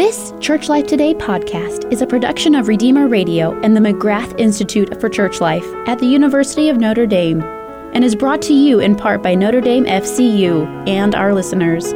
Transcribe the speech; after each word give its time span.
This 0.00 0.32
Church 0.40 0.70
Life 0.70 0.86
Today 0.86 1.12
podcast 1.12 1.92
is 1.92 2.00
a 2.00 2.06
production 2.06 2.54
of 2.54 2.68
Redeemer 2.68 3.06
Radio 3.06 3.52
and 3.60 3.76
the 3.76 3.80
McGrath 3.80 4.34
Institute 4.40 4.98
for 4.98 5.10
Church 5.10 5.42
Life 5.42 5.66
at 5.86 5.98
the 5.98 6.06
University 6.06 6.70
of 6.70 6.78
Notre 6.78 7.04
Dame 7.04 7.42
and 7.92 8.02
is 8.02 8.16
brought 8.16 8.40
to 8.44 8.54
you 8.54 8.80
in 8.80 8.96
part 8.96 9.22
by 9.22 9.34
Notre 9.34 9.60
Dame 9.60 9.84
FCU 9.84 10.88
and 10.88 11.14
our 11.14 11.34
listeners. 11.34 11.92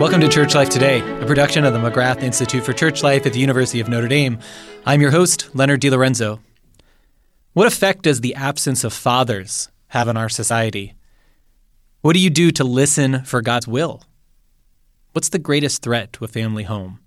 Welcome 0.00 0.22
to 0.22 0.28
Church 0.28 0.54
Life 0.54 0.70
Today, 0.70 1.00
a 1.20 1.26
production 1.26 1.66
of 1.66 1.74
the 1.74 1.78
McGrath 1.78 2.22
Institute 2.22 2.64
for 2.64 2.72
Church 2.72 3.02
Life 3.02 3.26
at 3.26 3.34
the 3.34 3.40
University 3.40 3.80
of 3.80 3.90
Notre 3.90 4.08
Dame. 4.08 4.38
I'm 4.86 5.02
your 5.02 5.10
host, 5.10 5.54
Leonard 5.54 5.82
DiLorenzo. 5.82 6.40
What 7.52 7.66
effect 7.66 8.04
does 8.04 8.22
the 8.22 8.34
absence 8.36 8.84
of 8.84 8.94
fathers 8.94 9.68
have 9.88 10.08
on 10.08 10.16
our 10.16 10.30
society? 10.30 10.94
What 12.00 12.14
do 12.14 12.20
you 12.20 12.30
do 12.30 12.52
to 12.52 12.64
listen 12.64 13.22
for 13.26 13.42
God's 13.42 13.68
will? 13.68 14.02
What's 15.16 15.30
the 15.30 15.38
greatest 15.38 15.80
threat 15.80 16.12
to 16.12 16.26
a 16.26 16.28
family 16.28 16.64
home? 16.64 17.00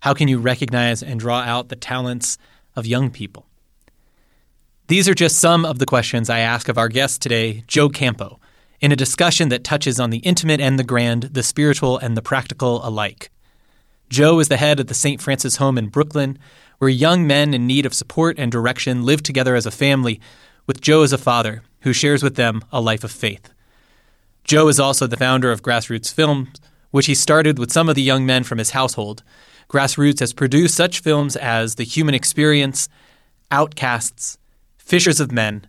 How 0.00 0.12
can 0.12 0.28
you 0.28 0.38
recognize 0.38 1.02
and 1.02 1.18
draw 1.18 1.40
out 1.40 1.70
the 1.70 1.74
talents 1.74 2.36
of 2.76 2.84
young 2.84 3.10
people? 3.10 3.46
These 4.88 5.08
are 5.08 5.14
just 5.14 5.38
some 5.38 5.64
of 5.64 5.78
the 5.78 5.86
questions 5.86 6.28
I 6.28 6.40
ask 6.40 6.68
of 6.68 6.76
our 6.76 6.90
guest 6.90 7.22
today, 7.22 7.64
Joe 7.66 7.88
Campo, 7.88 8.38
in 8.82 8.92
a 8.92 8.94
discussion 8.94 9.48
that 9.48 9.64
touches 9.64 9.98
on 9.98 10.10
the 10.10 10.18
intimate 10.18 10.60
and 10.60 10.78
the 10.78 10.84
grand, 10.84 11.22
the 11.32 11.42
spiritual 11.42 11.96
and 11.96 12.14
the 12.14 12.20
practical 12.20 12.86
alike. 12.86 13.30
Joe 14.10 14.38
is 14.38 14.48
the 14.48 14.58
head 14.58 14.78
of 14.78 14.88
the 14.88 14.92
St. 14.92 15.18
Francis 15.18 15.56
Home 15.56 15.78
in 15.78 15.88
Brooklyn, 15.88 16.38
where 16.76 16.90
young 16.90 17.26
men 17.26 17.54
in 17.54 17.66
need 17.66 17.86
of 17.86 17.94
support 17.94 18.38
and 18.38 18.52
direction 18.52 19.06
live 19.06 19.22
together 19.22 19.54
as 19.54 19.64
a 19.64 19.70
family, 19.70 20.20
with 20.66 20.82
Joe 20.82 21.04
as 21.04 21.14
a 21.14 21.16
father 21.16 21.62
who 21.80 21.94
shares 21.94 22.22
with 22.22 22.34
them 22.34 22.60
a 22.70 22.82
life 22.82 23.02
of 23.02 23.10
faith. 23.10 23.54
Joe 24.44 24.68
is 24.68 24.78
also 24.78 25.06
the 25.06 25.16
founder 25.16 25.50
of 25.50 25.62
Grassroots 25.62 26.12
Films, 26.12 26.50
which 26.90 27.06
he 27.06 27.14
started 27.14 27.58
with 27.58 27.72
some 27.72 27.88
of 27.88 27.94
the 27.94 28.02
young 28.02 28.24
men 28.24 28.44
from 28.44 28.58
his 28.58 28.70
household. 28.70 29.22
Grassroots 29.68 30.20
has 30.20 30.32
produced 30.32 30.74
such 30.74 31.00
films 31.00 31.36
as 31.36 31.74
The 31.74 31.84
Human 31.84 32.14
Experience, 32.14 32.88
Outcasts, 33.50 34.38
Fishers 34.78 35.20
of 35.20 35.30
Men, 35.30 35.66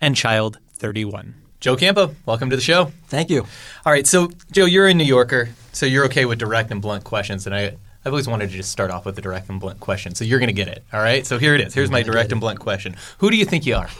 and 0.00 0.14
Child 0.14 0.58
31. 0.74 1.34
Joe 1.58 1.76
Campo, 1.76 2.14
welcome 2.24 2.48
to 2.50 2.56
the 2.56 2.62
show. 2.62 2.92
Thank 3.08 3.28
you. 3.28 3.46
All 3.84 3.92
right, 3.92 4.06
so 4.06 4.30
Joe, 4.52 4.64
you're 4.64 4.86
a 4.86 4.94
New 4.94 5.04
Yorker, 5.04 5.50
so 5.72 5.84
you're 5.84 6.06
okay 6.06 6.24
with 6.24 6.38
direct 6.38 6.70
and 6.70 6.80
blunt 6.80 7.04
questions, 7.04 7.46
and 7.46 7.54
I. 7.54 7.76
I've 8.02 8.14
always 8.14 8.26
wanted 8.26 8.48
to 8.48 8.56
just 8.56 8.72
start 8.72 8.90
off 8.90 9.04
with 9.04 9.18
a 9.18 9.20
direct 9.20 9.50
and 9.50 9.60
blunt 9.60 9.78
question, 9.78 10.14
so 10.14 10.24
you're 10.24 10.38
going 10.38 10.48
to 10.48 10.54
get 10.54 10.68
it. 10.68 10.82
All 10.90 11.02
right, 11.02 11.26
so 11.26 11.36
here 11.36 11.54
it 11.54 11.60
is. 11.60 11.74
Here's 11.74 11.90
my 11.90 12.02
direct 12.02 12.32
and 12.32 12.40
blunt 12.40 12.58
question: 12.58 12.96
Who 13.18 13.30
do 13.30 13.36
you 13.36 13.44
think 13.44 13.66
you 13.66 13.76
are? 13.76 13.90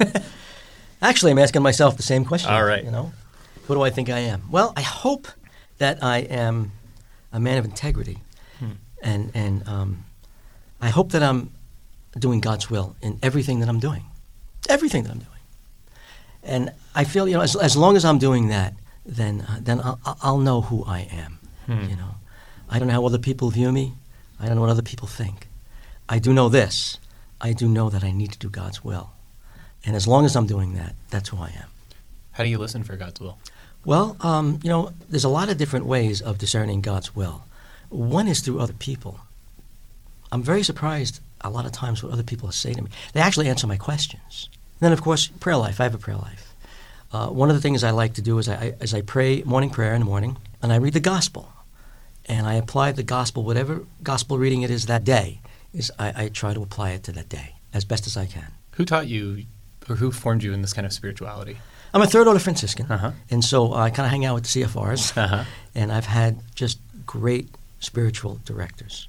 Actually, 1.02 1.32
I'm 1.32 1.38
asking 1.38 1.62
myself 1.62 1.96
the 1.96 2.02
same 2.02 2.24
question. 2.24 2.50
All 2.50 2.64
right. 2.64 2.84
You 2.84 2.92
know, 2.92 3.12
who 3.64 3.74
do 3.74 3.82
I 3.82 3.90
think 3.90 4.08
I 4.08 4.20
am? 4.20 4.44
Well, 4.50 4.72
I 4.76 4.82
hope 4.82 5.26
that 5.82 6.02
I 6.02 6.18
am 6.18 6.72
a 7.32 7.40
man 7.40 7.58
of 7.58 7.64
integrity, 7.64 8.18
hmm. 8.58 8.72
and 9.02 9.30
and 9.34 9.68
um, 9.68 10.04
I 10.80 10.90
hope 10.90 11.12
that 11.12 11.22
I'm 11.22 11.50
doing 12.18 12.40
God's 12.40 12.70
will 12.70 12.94
in 13.02 13.18
everything 13.22 13.60
that 13.60 13.68
I'm 13.68 13.80
doing, 13.80 14.04
everything 14.68 15.02
that 15.04 15.12
I'm 15.12 15.18
doing. 15.18 15.28
And 16.44 16.72
I 16.94 17.04
feel, 17.04 17.26
you 17.28 17.34
know, 17.34 17.42
as, 17.42 17.56
as 17.56 17.76
long 17.76 17.96
as 17.96 18.04
I'm 18.04 18.18
doing 18.18 18.48
that, 18.48 18.74
then 19.04 19.42
uh, 19.42 19.58
then 19.60 19.80
I'll, 19.80 19.98
I'll 20.22 20.38
know 20.38 20.60
who 20.60 20.84
I 20.84 21.00
am. 21.00 21.38
Hmm. 21.66 21.90
You 21.90 21.96
know, 21.96 22.14
I 22.70 22.78
don't 22.78 22.88
know 22.88 22.94
how 22.94 23.06
other 23.06 23.18
people 23.18 23.50
view 23.50 23.72
me. 23.72 23.94
I 24.40 24.46
don't 24.46 24.54
know 24.54 24.62
what 24.62 24.70
other 24.70 24.82
people 24.82 25.08
think. 25.08 25.48
I 26.08 26.18
do 26.18 26.32
know 26.32 26.48
this. 26.48 26.98
I 27.40 27.52
do 27.52 27.66
know 27.68 27.90
that 27.90 28.04
I 28.04 28.12
need 28.12 28.32
to 28.32 28.38
do 28.38 28.48
God's 28.48 28.84
will. 28.84 29.10
And 29.84 29.96
as 29.96 30.06
long 30.06 30.24
as 30.24 30.36
I'm 30.36 30.46
doing 30.46 30.74
that, 30.74 30.94
that's 31.10 31.30
who 31.30 31.38
I 31.38 31.48
am. 31.48 31.68
How 32.32 32.44
do 32.44 32.50
you 32.50 32.58
listen 32.58 32.84
for 32.84 32.96
God's 32.96 33.20
will? 33.20 33.38
Well, 33.84 34.16
um, 34.20 34.60
you 34.62 34.70
know, 34.70 34.92
there's 35.08 35.24
a 35.24 35.28
lot 35.28 35.48
of 35.48 35.58
different 35.58 35.86
ways 35.86 36.22
of 36.22 36.38
discerning 36.38 36.80
God's 36.80 37.16
will. 37.16 37.44
One 37.88 38.28
is 38.28 38.40
through 38.40 38.60
other 38.60 38.72
people. 38.72 39.20
I'm 40.30 40.42
very 40.42 40.62
surprised 40.62 41.20
a 41.40 41.50
lot 41.50 41.66
of 41.66 41.72
times 41.72 42.02
what 42.02 42.12
other 42.12 42.22
people 42.22 42.50
say 42.52 42.72
to 42.72 42.82
me. 42.82 42.90
They 43.12 43.20
actually 43.20 43.48
answer 43.48 43.66
my 43.66 43.76
questions. 43.76 44.48
And 44.52 44.86
then, 44.86 44.92
of 44.92 45.02
course, 45.02 45.26
prayer 45.26 45.56
life. 45.56 45.80
I 45.80 45.84
have 45.84 45.94
a 45.94 45.98
prayer 45.98 46.16
life. 46.16 46.54
Uh, 47.12 47.28
one 47.28 47.50
of 47.50 47.56
the 47.56 47.60
things 47.60 47.84
I 47.84 47.90
like 47.90 48.14
to 48.14 48.22
do 48.22 48.38
is 48.38 48.48
I, 48.48 48.74
is 48.80 48.94
I 48.94 49.02
pray 49.02 49.42
morning 49.42 49.70
prayer 49.70 49.94
in 49.94 50.00
the 50.00 50.06
morning, 50.06 50.38
and 50.62 50.72
I 50.72 50.76
read 50.76 50.94
the 50.94 51.00
gospel 51.00 51.52
and 52.26 52.46
I 52.46 52.54
apply 52.54 52.92
the 52.92 53.02
gospel, 53.02 53.42
whatever 53.42 53.84
gospel 54.02 54.38
reading 54.38 54.62
it 54.62 54.70
is 54.70 54.86
that 54.86 55.04
day, 55.04 55.40
is 55.74 55.90
I, 55.98 56.24
I 56.24 56.28
try 56.28 56.54
to 56.54 56.62
apply 56.62 56.90
it 56.90 57.02
to 57.04 57.12
that 57.12 57.28
day 57.28 57.56
as 57.72 57.84
best 57.84 58.06
as 58.06 58.16
I 58.16 58.26
can. 58.26 58.52
Who 58.72 58.84
taught 58.84 59.08
you, 59.08 59.44
or 59.88 59.96
who 59.96 60.12
formed 60.12 60.42
you 60.42 60.52
in 60.52 60.62
this 60.62 60.72
kind 60.72 60.86
of 60.86 60.92
spirituality? 60.92 61.58
I'm 61.94 62.02
a 62.02 62.06
third 62.06 62.26
order 62.26 62.38
Franciscan, 62.38 62.90
uh-huh. 62.90 63.12
and 63.30 63.44
so 63.44 63.74
I 63.74 63.90
kind 63.90 64.06
of 64.06 64.10
hang 64.10 64.24
out 64.24 64.34
with 64.34 64.44
the 64.44 64.62
CFRs, 64.62 65.16
uh-huh. 65.16 65.44
and 65.74 65.92
I've 65.92 66.06
had 66.06 66.38
just 66.54 66.78
great 67.04 67.48
spiritual 67.80 68.40
directors. 68.44 69.08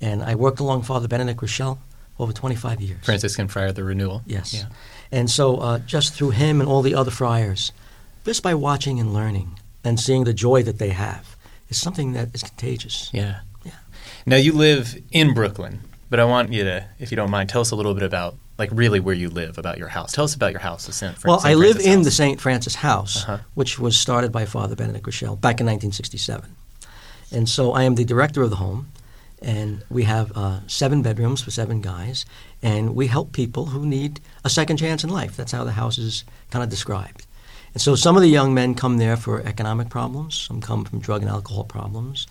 And 0.00 0.22
I 0.22 0.34
worked 0.34 0.60
along 0.60 0.82
Father 0.82 1.08
Benedict 1.08 1.40
Groeschel 1.40 1.78
over 2.18 2.32
25 2.32 2.80
years. 2.80 3.04
Franciscan 3.04 3.48
friar 3.48 3.68
of 3.68 3.74
the 3.74 3.84
Renewal. 3.84 4.22
Yes. 4.26 4.54
Yeah. 4.54 4.66
And 5.12 5.30
so 5.30 5.56
uh, 5.58 5.78
just 5.80 6.14
through 6.14 6.30
him 6.30 6.60
and 6.60 6.68
all 6.68 6.82
the 6.82 6.94
other 6.94 7.10
friars, 7.10 7.72
just 8.24 8.42
by 8.42 8.54
watching 8.54 8.98
and 8.98 9.12
learning 9.12 9.58
and 9.84 10.00
seeing 10.00 10.24
the 10.24 10.34
joy 10.34 10.62
that 10.64 10.78
they 10.78 10.90
have, 10.90 11.36
is 11.68 11.80
something 11.80 12.12
that 12.12 12.34
is 12.34 12.42
contagious. 12.42 13.10
Yeah. 13.12 13.40
Yeah. 13.64 13.72
Now 14.24 14.36
you 14.36 14.52
live 14.52 15.00
in 15.12 15.34
Brooklyn, 15.34 15.80
but 16.10 16.20
I 16.20 16.24
want 16.24 16.52
you 16.52 16.64
to, 16.64 16.86
if 16.98 17.10
you 17.10 17.16
don't 17.16 17.30
mind, 17.30 17.48
tell 17.48 17.60
us 17.60 17.70
a 17.70 17.76
little 17.76 17.94
bit 17.94 18.02
about 18.02 18.36
like 18.58 18.70
really 18.72 19.00
where 19.00 19.14
you 19.14 19.28
live, 19.28 19.58
about 19.58 19.78
your 19.78 19.88
house. 19.88 20.12
Tell 20.12 20.24
us 20.24 20.34
about 20.34 20.52
your 20.52 20.60
house, 20.60 20.86
the 20.86 20.92
St. 20.92 21.22
Well, 21.24 21.40
St. 21.40 21.50
I 21.50 21.54
live 21.54 21.78
in 21.78 22.02
the 22.02 22.10
St. 22.10 22.40
Francis 22.40 22.76
House, 22.76 23.22
uh-huh. 23.22 23.38
which 23.54 23.78
was 23.78 23.98
started 23.98 24.32
by 24.32 24.46
Father 24.46 24.74
Benedict 24.74 25.04
Groeschel 25.04 25.40
back 25.40 25.60
in 25.60 25.66
1967. 25.66 26.54
And 27.32 27.48
so 27.48 27.72
I 27.72 27.82
am 27.82 27.96
the 27.96 28.04
director 28.04 28.42
of 28.42 28.50
the 28.50 28.56
home, 28.56 28.88
and 29.42 29.84
we 29.90 30.04
have 30.04 30.32
uh, 30.34 30.60
seven 30.66 31.02
bedrooms 31.02 31.42
for 31.42 31.50
seven 31.50 31.80
guys, 31.80 32.24
and 32.62 32.94
we 32.94 33.08
help 33.08 33.32
people 33.32 33.66
who 33.66 33.84
need 33.84 34.20
a 34.44 34.50
second 34.50 34.78
chance 34.78 35.04
in 35.04 35.10
life. 35.10 35.36
That's 35.36 35.52
how 35.52 35.64
the 35.64 35.72
house 35.72 35.98
is 35.98 36.24
kind 36.50 36.62
of 36.62 36.70
described. 36.70 37.26
And 37.74 37.82
so 37.82 37.94
some 37.94 38.16
of 38.16 38.22
the 38.22 38.28
young 38.28 38.54
men 38.54 38.74
come 38.74 38.96
there 38.96 39.18
for 39.18 39.42
economic 39.42 39.90
problems, 39.90 40.34
some 40.34 40.62
come 40.62 40.84
from 40.84 41.00
drug 41.00 41.20
and 41.20 41.30
alcohol 41.30 41.64
problems, 41.64 42.26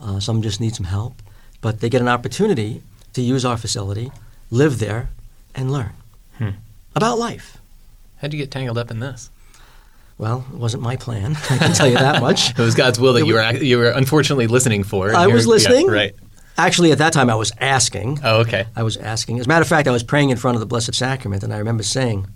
uh, 0.00 0.20
some 0.20 0.42
just 0.42 0.60
need 0.60 0.76
some 0.76 0.86
help. 0.86 1.20
But 1.60 1.80
they 1.80 1.88
get 1.88 2.02
an 2.02 2.08
opportunity 2.08 2.82
to 3.14 3.22
use 3.22 3.44
our 3.44 3.56
facility, 3.56 4.12
live 4.50 4.78
there, 4.78 5.08
and 5.56 5.72
learn 5.72 5.92
hmm. 6.38 6.50
about 6.94 7.18
life. 7.18 7.58
How'd 8.18 8.32
you 8.32 8.38
get 8.38 8.50
tangled 8.50 8.78
up 8.78 8.90
in 8.90 9.00
this? 9.00 9.30
Well, 10.18 10.46
it 10.52 10.58
wasn't 10.58 10.82
my 10.82 10.96
plan. 10.96 11.36
I 11.50 11.58
can 11.58 11.72
tell 11.72 11.88
you 11.88 11.98
that 11.98 12.22
much. 12.22 12.50
it 12.58 12.58
was 12.58 12.74
God's 12.74 13.00
will 13.00 13.14
that 13.14 13.26
you 13.26 13.34
were 13.34 13.52
you 13.56 13.78
were 13.78 13.90
unfortunately 13.90 14.46
listening 14.46 14.84
for. 14.84 15.14
I 15.14 15.26
was 15.26 15.46
listening. 15.46 15.86
Yeah, 15.86 15.92
right. 15.92 16.14
Actually, 16.58 16.90
at 16.92 16.98
that 16.98 17.12
time, 17.12 17.28
I 17.28 17.34
was 17.34 17.52
asking. 17.60 18.20
Oh, 18.24 18.40
okay. 18.40 18.66
I 18.74 18.82
was 18.82 18.96
asking. 18.96 19.40
As 19.40 19.46
a 19.46 19.48
matter 19.48 19.62
of 19.62 19.68
fact, 19.68 19.88
I 19.88 19.90
was 19.90 20.02
praying 20.02 20.30
in 20.30 20.38
front 20.38 20.54
of 20.56 20.60
the 20.60 20.66
Blessed 20.66 20.94
Sacrament, 20.94 21.42
and 21.42 21.52
I 21.52 21.58
remember 21.58 21.82
saying, 21.82 22.26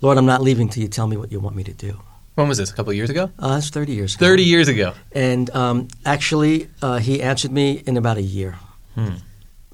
Lord, 0.00 0.18
I'm 0.18 0.26
not 0.26 0.40
leaving 0.40 0.68
till 0.68 0.84
you 0.84 0.88
tell 0.88 1.08
me 1.08 1.16
what 1.16 1.32
you 1.32 1.40
want 1.40 1.56
me 1.56 1.64
to 1.64 1.72
do. 1.72 2.00
When 2.36 2.48
was 2.48 2.58
this? 2.58 2.70
A 2.70 2.74
couple 2.74 2.90
of 2.90 2.96
years 2.96 3.10
ago? 3.10 3.30
Uh, 3.40 3.56
it's 3.58 3.70
30 3.70 3.92
years 3.92 4.14
ago. 4.14 4.26
30 4.26 4.44
years 4.44 4.68
ago. 4.68 4.92
And 5.12 5.50
um, 5.50 5.88
actually, 6.04 6.68
uh, 6.80 6.98
he 6.98 7.22
answered 7.22 7.50
me 7.50 7.82
in 7.86 7.96
about 7.96 8.18
a 8.18 8.22
year. 8.22 8.56
Hmm. 8.94 9.14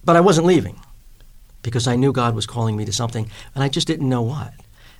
But 0.04 0.16
I 0.16 0.20
wasn't 0.20 0.46
leaving 0.46 0.80
because 1.62 1.86
I 1.86 1.96
knew 1.96 2.12
God 2.12 2.34
was 2.34 2.46
calling 2.46 2.76
me 2.76 2.84
to 2.84 2.92
something, 2.92 3.30
and 3.54 3.64
I 3.64 3.68
just 3.68 3.86
didn't 3.86 4.08
know 4.08 4.22
what. 4.22 4.52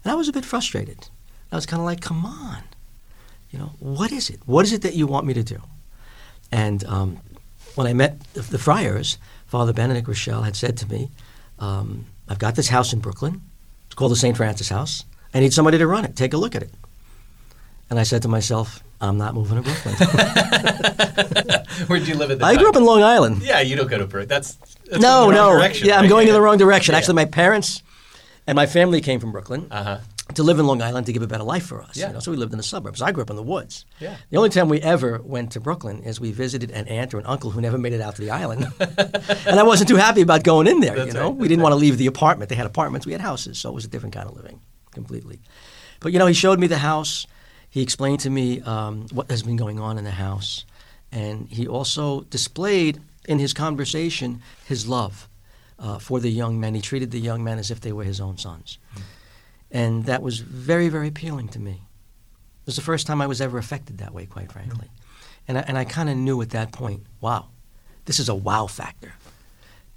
And 0.05 0.13
I 0.13 0.15
was 0.15 0.29
a 0.29 0.33
bit 0.33 0.45
frustrated. 0.45 1.09
I 1.51 1.57
was 1.57 1.67
kind 1.67 1.81
of 1.81 1.87
like, 1.87 2.01
come 2.01 2.25
on. 2.25 2.63
You 3.51 3.59
know, 3.59 3.73
what 3.79 4.13
is 4.13 4.31
it? 4.31 4.41
What 4.47 4.65
is 4.65 4.73
it 4.73 4.83
that 4.83 4.95
you 4.95 5.07
want 5.07 5.27
me 5.27 5.35
to 5.35 5.43
do? 5.43 5.61
And 6.51 6.85
um, 6.85 7.19
when 7.75 7.87
I 7.87 7.93
met 7.93 8.21
the, 8.33 8.41
the, 8.43 8.59
friars, 8.59 9.19
Father 9.47 9.73
Benedict 9.73 10.07
Groeschel 10.09 10.45
had 10.45 10.57
said 10.57 10.77
to 10.79 10.89
me, 10.89 11.11
um, 11.59 12.07
I've 12.29 12.39
got 12.39 12.55
this 12.55 12.69
house 12.69 12.93
in 12.93 13.01
Brooklyn. 13.01 13.43
It's 13.87 13.95
called 13.95 14.13
the 14.13 14.17
St. 14.17 14.37
Francis 14.37 14.71
House. 14.71 15.05
I 15.35 15.41
need 15.41 15.53
somebody 15.53 15.79
to 15.79 15.87
run 15.87 16.05
it. 16.05 16.17
Take 16.17 16.33
a 16.33 16.37
look 16.37 16.55
at 16.55 16.63
it. 16.63 16.71
And 17.91 17.99
I 17.99 18.05
said 18.05 18.23
to 18.23 18.29
myself, 18.29 18.83
I'm 19.01 19.19
not 19.19 19.35
moving 19.35 19.63
to 19.63 19.71
Brooklyn. 19.71 19.95
Where 21.89 21.99
did 21.99 22.09
you 22.09 22.15
live 22.15 22.31
at 22.31 22.39
the 22.39 22.45
I 22.45 22.55
time? 22.55 22.63
grew 22.63 22.69
up 22.71 22.77
in 22.77 22.85
Long 22.85 23.03
Island. 23.03 23.43
Yeah, 23.43 23.61
you 23.61 23.77
don't 23.77 23.89
go 23.89 23.99
to 23.99 24.07
Brooklyn. 24.07 24.29
That's, 24.29 24.57
that's 24.93 25.03
no, 25.03 25.31
no. 25.31 25.53
Direction, 25.53 25.89
yeah. 25.89 25.99
I'm 25.99 26.09
going 26.09 26.29
in 26.29 26.35
the 26.35 26.41
wrong 26.41 26.59
direction. 26.59 26.93
Yeah. 26.93 26.99
Actually, 26.99 27.15
my 27.15 27.25
parents 27.25 27.83
and 28.47 28.57
my 28.57 28.67
family 28.67 29.01
came 29.01 29.21
from 29.21 29.33
Brooklyn. 29.33 29.69
Uh-huh. 29.71 29.99
To 30.37 30.43
live 30.43 30.59
in 30.59 30.67
Long 30.67 30.81
Island 30.81 31.05
to 31.07 31.13
give 31.13 31.23
a 31.23 31.27
better 31.27 31.45
life 31.45 31.67
for 31.67 31.83
us. 31.83 31.97
Yeah. 31.97 32.07
You 32.07 32.13
know? 32.15 32.21
So 32.21 32.31
we 32.31 32.39
lived 32.39 32.53
in 32.53 32.57
the 32.57 32.63
suburbs. 32.63 33.03
I 33.03 33.13
grew 33.13 33.23
up 33.23 33.29
in 33.29 33.37
the 33.37 33.43
woods. 33.43 33.85
Yeah. 33.99 34.17
The 34.31 34.39
only 34.39 34.49
time 34.49 34.71
we 34.71 34.81
ever 34.81 35.21
went 35.23 35.53
to 35.53 35.61
Brooklyn 35.61 36.05
is 36.05 36.21
we 36.21 36.33
visited 36.33 36.71
an 36.71 36.89
aunt 36.89 37.13
or 37.13 37.19
an 37.19 37.27
uncle 37.27 37.51
who 37.51 37.61
never 37.61 37.77
made 37.77 37.93
it 37.93 38.01
out 38.01 38.17
to 38.17 38.23
the 38.23 38.31
island. 38.31 38.67
and 38.81 39.61
I 39.61 39.63
wasn't 39.63 39.91
too 39.91 39.97
happy 39.97 40.23
about 40.23 40.43
going 40.43 40.69
in 40.69 40.81
there, 40.81 40.95
That's 40.95 41.09
you 41.09 41.13
know. 41.13 41.29
Right. 41.31 41.37
We 41.37 41.49
didn't 41.49 41.63
want 41.63 41.73
to 41.73 41.77
leave 41.77 41.99
the 41.99 42.07
apartment. 42.07 42.49
They 42.49 42.55
had 42.55 42.65
apartments, 42.65 43.05
we 43.05 43.13
had 43.13 43.21
houses, 43.21 43.59
so 43.59 43.69
it 43.69 43.75
was 43.75 43.85
a 43.85 43.89
different 43.89 44.15
kind 44.15 44.27
of 44.27 44.35
living 44.35 44.61
completely. 44.93 45.43
But 46.01 46.13
you 46.13 46.19
know, 46.19 46.27
he 46.27 46.35
showed 46.35 46.59
me 46.59 46.67
the 46.67 46.79
house. 46.79 47.27
He 47.69 47.83
explained 47.83 48.21
to 48.21 48.31
me 48.31 48.63
um, 48.63 49.09
what 49.13 49.31
has 49.31 49.43
been 49.43 49.57
going 49.57 49.81
on 49.81 49.99
in 49.99 50.05
the 50.05 50.11
house, 50.13 50.65
and 51.11 51.49
he 51.49 51.67
also 51.67 52.23
displayed 52.23 53.01
in 53.27 53.39
his 53.39 53.53
conversation 53.53 54.43
his 54.67 54.87
love 54.87 55.29
uh, 55.79 55.99
for 55.99 56.21
the 56.21 56.31
young 56.31 56.59
men. 56.61 56.75
He 56.75 56.81
treated 56.81 57.11
the 57.11 57.21
young 57.21 57.43
men 57.43 57.59
as 57.59 57.71
if 57.71 57.81
they 57.81 57.93
were 57.93 58.05
his 58.05 58.21
own 58.21 58.39
sons, 58.39 58.79
mm. 58.95 59.03
and 59.71 60.05
that 60.07 60.23
was 60.23 60.41
very, 60.41 60.89
very 60.89 61.09
appealing 61.09 61.49
to 61.49 61.59
me. 61.59 61.83
It 62.63 62.67
was 62.67 62.77
the 62.77 62.83
first 62.83 63.07
time 63.07 63.21
I 63.21 63.27
was 63.27 63.41
ever 63.41 63.59
affected 63.59 63.99
that 63.99 64.15
way, 64.15 64.27
quite 64.27 64.53
frankly. 64.53 64.87
Mm. 64.87 65.03
And 65.49 65.59
I, 65.59 65.61
and 65.63 65.79
I 65.79 65.85
kind 65.85 66.09
of 66.09 66.17
knew 66.17 66.41
at 66.41 66.51
that 66.51 66.71
point, 66.73 67.03
wow, 67.21 67.49
this 68.05 68.21
is 68.21 68.29
a 68.29 68.35
wow 68.35 68.67
factor. 68.67 69.15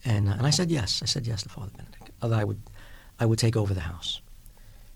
And, 0.04 0.30
uh, 0.30 0.34
and 0.34 0.48
I 0.48 0.50
said 0.50 0.72
yes. 0.72 1.02
I 1.04 1.06
said 1.06 1.28
yes 1.28 1.44
to 1.44 1.50
Father 1.50 1.72
Benedict. 1.76 2.12
That 2.22 2.34
I 2.34 2.44
would, 2.44 2.62
I 3.20 3.26
would 3.26 3.40
take 3.40 3.56
over 3.56 3.74
the 3.74 3.82
house. 3.82 4.22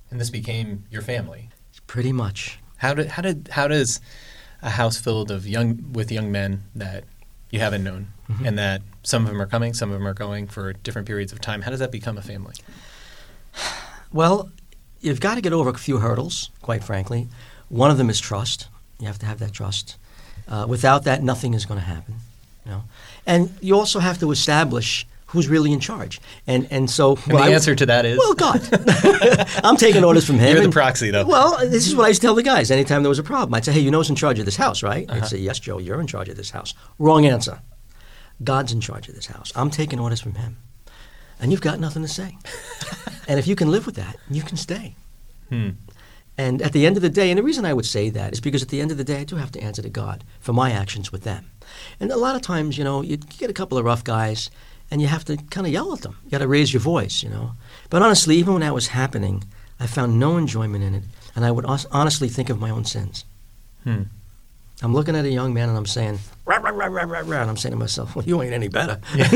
And 0.09 0.19
this 0.19 0.29
became 0.29 0.85
your 0.89 1.01
family. 1.01 1.49
Pretty 1.85 2.11
much. 2.11 2.59
How 2.77 2.93
did 2.93 3.07
how 3.07 3.21
did 3.21 3.49
how 3.51 3.67
does 3.67 3.99
a 4.61 4.69
house 4.69 4.99
filled 4.99 5.31
of 5.31 5.47
young 5.47 5.91
with 5.93 6.11
young 6.11 6.31
men 6.31 6.63
that 6.75 7.03
you 7.51 7.59
haven't 7.59 7.83
known 7.83 8.07
Mm-hmm. 8.29 8.45
and 8.45 8.59
that 8.59 8.83
some 9.01 9.23
of 9.23 9.29
them 9.31 9.41
are 9.41 9.47
coming, 9.47 9.73
some 9.73 9.89
of 9.89 9.97
them 9.97 10.07
are 10.07 10.13
going 10.13 10.45
for 10.45 10.73
different 10.73 11.07
periods 11.07 11.31
of 11.31 11.41
time. 11.41 11.63
How 11.63 11.71
does 11.71 11.79
that 11.79 11.91
become 11.91 12.17
a 12.17 12.21
family? 12.21 12.53
Well, 14.11 14.49
you've 15.01 15.19
got 15.19 15.35
to 15.35 15.41
get 15.41 15.53
over 15.53 15.69
a 15.69 15.77
few 15.77 15.97
hurdles, 15.99 16.49
quite 16.63 16.83
frankly. 16.83 17.27
One 17.69 17.91
of 17.91 17.97
them 17.99 18.09
is 18.09 18.19
trust. 18.19 18.67
You 18.99 19.05
have 19.05 19.19
to 19.19 19.25
have 19.27 19.37
that 19.39 19.53
trust. 19.53 19.97
Uh, 20.47 20.65
without 20.67 21.03
that, 21.03 21.21
nothing 21.21 21.53
is 21.53 21.65
going 21.65 21.79
to 21.79 21.85
happen. 21.85 22.15
You 22.65 22.71
know, 22.71 22.83
and 23.27 23.51
you 23.61 23.75
also 23.75 23.99
have 23.99 24.17
to 24.19 24.31
establish 24.31 25.05
who's 25.29 25.47
really 25.47 25.71
in 25.71 25.79
charge. 25.79 26.19
And 26.47 26.67
and 26.71 26.89
so 26.89 27.15
And 27.15 27.33
well, 27.33 27.43
the 27.43 27.51
I- 27.51 27.53
answer 27.53 27.75
to 27.75 27.85
that 27.87 28.05
is 28.05 28.17
well, 28.17 28.33
God. 28.33 28.61
I'm 29.63 29.77
taking 29.77 30.03
orders 30.03 30.25
from 30.25 30.37
him. 30.39 30.55
You're 30.55 30.65
the 30.65 30.71
proxy, 30.71 31.11
though. 31.11 31.25
Well, 31.25 31.57
this 31.69 31.87
is 31.87 31.95
what 31.95 32.05
I 32.05 32.07
used 32.09 32.21
to 32.21 32.27
tell 32.27 32.35
the 32.35 32.43
guys. 32.43 32.71
Anytime 32.71 33.03
there 33.03 33.09
was 33.09 33.19
a 33.19 33.23
problem, 33.23 33.53
I'd 33.53 33.65
say, 33.65 33.71
"Hey, 33.73 33.79
you 33.79 33.91
know 33.91 33.99
who's 33.99 34.09
in 34.09 34.15
charge 34.15 34.39
of 34.39 34.45
this 34.45 34.57
house, 34.57 34.83
right?" 34.83 35.09
Uh-huh. 35.09 35.19
They'd 35.21 35.27
say, 35.27 35.37
"Yes, 35.37 35.59
Joe, 35.59 35.77
you're 35.79 36.01
in 36.01 36.07
charge 36.07 36.29
of 36.29 36.37
this 36.37 36.51
house." 36.51 36.73
Wrong 36.97 37.25
answer. 37.25 37.59
God's 38.43 38.71
in 38.71 38.81
charge 38.81 39.09
of 39.09 39.15
this 39.15 39.25
house. 39.27 39.51
I'm 39.55 39.69
taking 39.69 39.99
orders 39.99 40.21
from 40.21 40.35
Him, 40.35 40.57
and 41.39 41.51
you've 41.51 41.61
got 41.61 41.79
nothing 41.79 42.01
to 42.03 42.07
say. 42.07 42.37
and 43.27 43.37
if 43.39 43.47
you 43.47 43.55
can 43.55 43.69
live 43.71 43.85
with 43.85 43.95
that, 43.95 44.15
you 44.29 44.41
can 44.43 44.57
stay. 44.57 44.95
Hmm. 45.49 45.71
And 46.37 46.61
at 46.61 46.71
the 46.71 46.85
end 46.85 46.95
of 46.95 47.01
the 47.01 47.09
day, 47.09 47.29
and 47.31 47.37
the 47.37 47.43
reason 47.43 47.65
I 47.65 47.73
would 47.73 47.85
say 47.85 48.09
that 48.11 48.31
is 48.31 48.39
because 48.39 48.63
at 48.63 48.69
the 48.69 48.79
end 48.79 48.91
of 48.91 48.97
the 48.97 49.03
day, 49.03 49.19
I 49.19 49.23
do 49.25 49.35
have 49.35 49.51
to 49.51 49.59
answer 49.61 49.81
to 49.81 49.89
God 49.89 50.23
for 50.39 50.53
my 50.53 50.71
actions 50.71 51.11
with 51.11 51.23
them. 51.23 51.51
And 51.99 52.11
a 52.13 52.17
lot 52.17 52.35
of 52.37 52.41
times, 52.41 52.77
you 52.77 52.83
know, 52.85 53.01
you 53.01 53.17
get 53.17 53.49
a 53.49 53.53
couple 53.53 53.77
of 53.77 53.83
rough 53.83 54.05
guys, 54.05 54.49
and 54.91 55.01
you 55.01 55.07
have 55.07 55.25
to 55.25 55.37
kind 55.49 55.65
of 55.67 55.73
yell 55.73 55.93
at 55.93 56.01
them. 56.01 56.17
You 56.25 56.31
got 56.31 56.39
to 56.39 56.47
raise 56.47 56.73
your 56.73 56.81
voice, 56.81 57.21
you 57.23 57.29
know. 57.29 57.51
But 57.89 58.01
honestly, 58.01 58.35
even 58.37 58.53
when 58.53 58.61
that 58.61 58.73
was 58.73 58.87
happening, 58.87 59.43
I 59.79 59.87
found 59.87 60.19
no 60.19 60.37
enjoyment 60.37 60.83
in 60.83 60.95
it, 60.95 61.03
and 61.35 61.45
I 61.45 61.51
would 61.51 61.65
hon- 61.65 61.79
honestly 61.91 62.27
think 62.29 62.49
of 62.49 62.59
my 62.59 62.69
own 62.69 62.85
sins. 62.85 63.25
Hmm. 63.83 64.03
I'm 64.81 64.93
looking 64.93 65.15
at 65.15 65.25
a 65.25 65.29
young 65.29 65.53
man 65.53 65.67
and 65.67 65.77
I'm 65.77 65.85
saying, 65.85 66.19
rah, 66.45 66.55
rah, 66.57 66.69
rah, 66.69 66.85
rah, 66.85 67.03
rah, 67.03 67.19
rah, 67.25 67.41
and 67.41 67.49
I'm 67.49 67.57
saying 67.57 67.71
to 67.73 67.77
myself, 67.79 68.15
well, 68.15 68.23
you 68.25 68.41
ain't 68.41 68.53
any 68.53 68.69
better. 68.69 68.99
you 69.15 69.27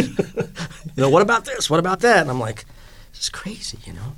know, 0.95 1.09
what 1.09 1.21
about 1.21 1.43
this? 1.43 1.69
What 1.69 1.79
about 1.79 1.99
that? 1.99 2.21
And 2.21 2.29
I'm 2.29 2.39
like, 2.39 2.63
this 3.11 3.23
is 3.23 3.29
crazy, 3.29 3.77
you 3.85 3.91
know. 3.93 4.13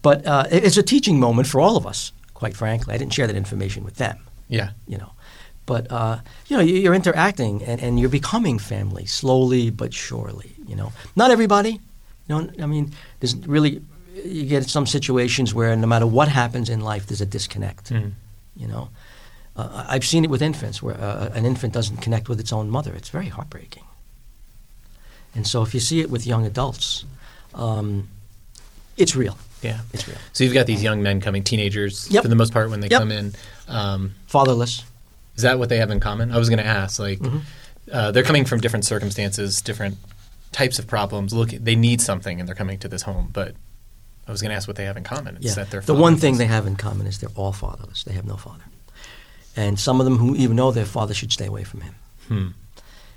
But 0.00 0.26
uh, 0.26 0.44
it's 0.50 0.78
a 0.78 0.82
teaching 0.82 1.20
moment 1.20 1.46
for 1.46 1.60
all 1.60 1.76
of 1.76 1.86
us, 1.86 2.12
quite 2.32 2.56
frankly. 2.56 2.94
I 2.94 2.96
didn't 2.96 3.12
share 3.12 3.26
that 3.26 3.36
information 3.36 3.84
with 3.84 3.96
them, 3.96 4.18
Yeah. 4.48 4.70
you 4.88 4.96
know. 4.96 5.12
But, 5.66 5.90
uh, 5.92 6.18
you 6.48 6.56
know, 6.56 6.62
you- 6.62 6.76
you're 6.76 6.94
interacting 6.94 7.62
and, 7.62 7.80
and 7.80 8.00
you're 8.00 8.08
becoming 8.08 8.58
family 8.58 9.06
slowly 9.06 9.70
but 9.70 9.94
surely, 9.94 10.52
you 10.66 10.74
know. 10.76 10.92
Not 11.14 11.30
everybody, 11.30 11.70
you 12.28 12.28
know, 12.28 12.50
I 12.60 12.66
mean, 12.66 12.92
there's 13.20 13.36
really, 13.46 13.80
you 14.24 14.44
get 14.44 14.68
some 14.68 14.86
situations 14.86 15.54
where 15.54 15.74
no 15.76 15.86
matter 15.86 16.06
what 16.06 16.28
happens 16.28 16.68
in 16.68 16.80
life, 16.80 17.06
there's 17.06 17.20
a 17.20 17.26
disconnect 17.26 17.88
Hmm. 17.90 18.08
you 18.56 18.66
know. 18.66 18.88
Uh, 19.54 19.84
I've 19.88 20.04
seen 20.04 20.24
it 20.24 20.30
with 20.30 20.40
infants 20.42 20.82
where 20.82 20.98
uh, 21.00 21.28
an 21.34 21.44
infant 21.44 21.72
doesn't 21.74 21.98
connect 21.98 22.28
with 22.28 22.40
its 22.40 22.52
own 22.52 22.68
mother. 22.70 22.92
It's 22.94 23.10
very 23.10 23.28
heartbreaking. 23.28 23.84
And 25.34 25.46
so 25.46 25.62
if 25.62 25.74
you 25.74 25.80
see 25.80 26.00
it 26.00 26.10
with 26.10 26.26
young 26.26 26.44
adults, 26.46 27.04
um, 27.54 28.08
it's 28.96 29.14
real. 29.14 29.36
Yeah. 29.62 29.80
It's 29.92 30.08
real. 30.08 30.16
So 30.32 30.42
you've 30.44 30.54
got 30.54 30.66
these 30.66 30.82
young 30.82 31.02
men 31.02 31.20
coming, 31.20 31.42
teenagers 31.44 32.08
Yep. 32.10 32.22
for 32.22 32.28
the 32.28 32.34
most 32.34 32.52
part 32.52 32.68
when 32.70 32.80
they 32.80 32.88
Yep. 32.88 33.00
come 33.00 33.12
in. 33.12 33.34
Um, 33.68 34.14
Fatherless. 34.26 34.84
Is 35.36 35.42
that 35.42 35.58
what 35.58 35.68
they 35.68 35.78
have 35.78 35.90
in 35.90 36.00
common? 36.00 36.30
I 36.32 36.38
was 36.38 36.48
going 36.48 36.58
to 36.58 36.66
ask. 36.66 36.98
Like, 36.98 37.18
Mm-hmm. 37.20 37.38
uh, 37.92 38.10
they're 38.12 38.22
coming 38.22 38.44
from 38.44 38.60
different 38.60 38.84
circumstances, 38.84 39.60
different 39.62 39.96
types 40.52 40.78
of 40.78 40.86
problems. 40.86 41.32
Look, 41.32 41.50
they 41.50 41.74
need 41.76 42.00
something, 42.00 42.38
and 42.38 42.48
they're 42.48 42.54
coming 42.56 42.78
to 42.80 42.88
this 42.88 43.02
home. 43.02 43.30
But 43.32 43.54
I 44.28 44.30
was 44.30 44.40
going 44.42 44.50
to 44.50 44.56
ask 44.56 44.68
what 44.68 44.76
they 44.76 44.84
have 44.84 44.96
in 44.96 45.04
common. 45.04 45.36
It's 45.36 45.46
Yeah. 45.46 45.54
that 45.54 45.70
they're 45.70 45.80
The 45.80 45.94
one 45.94 46.16
thing 46.16 46.36
they 46.38 46.46
have 46.46 46.66
in 46.66 46.76
common 46.76 47.06
is 47.06 47.18
they're 47.18 47.30
all 47.34 47.52
fatherless. 47.52 48.04
They 48.04 48.12
have 48.12 48.26
no 48.26 48.36
father. 48.36 48.64
And 49.56 49.78
some 49.80 50.00
of 50.00 50.04
them 50.04 50.18
who 50.18 50.34
even 50.36 50.56
know 50.56 50.70
their 50.70 50.86
father 50.86 51.12
should 51.14 51.32
stay 51.32 51.46
away 51.46 51.64
from 51.64 51.80
him. 51.82 51.94
Hmm. 52.28 52.48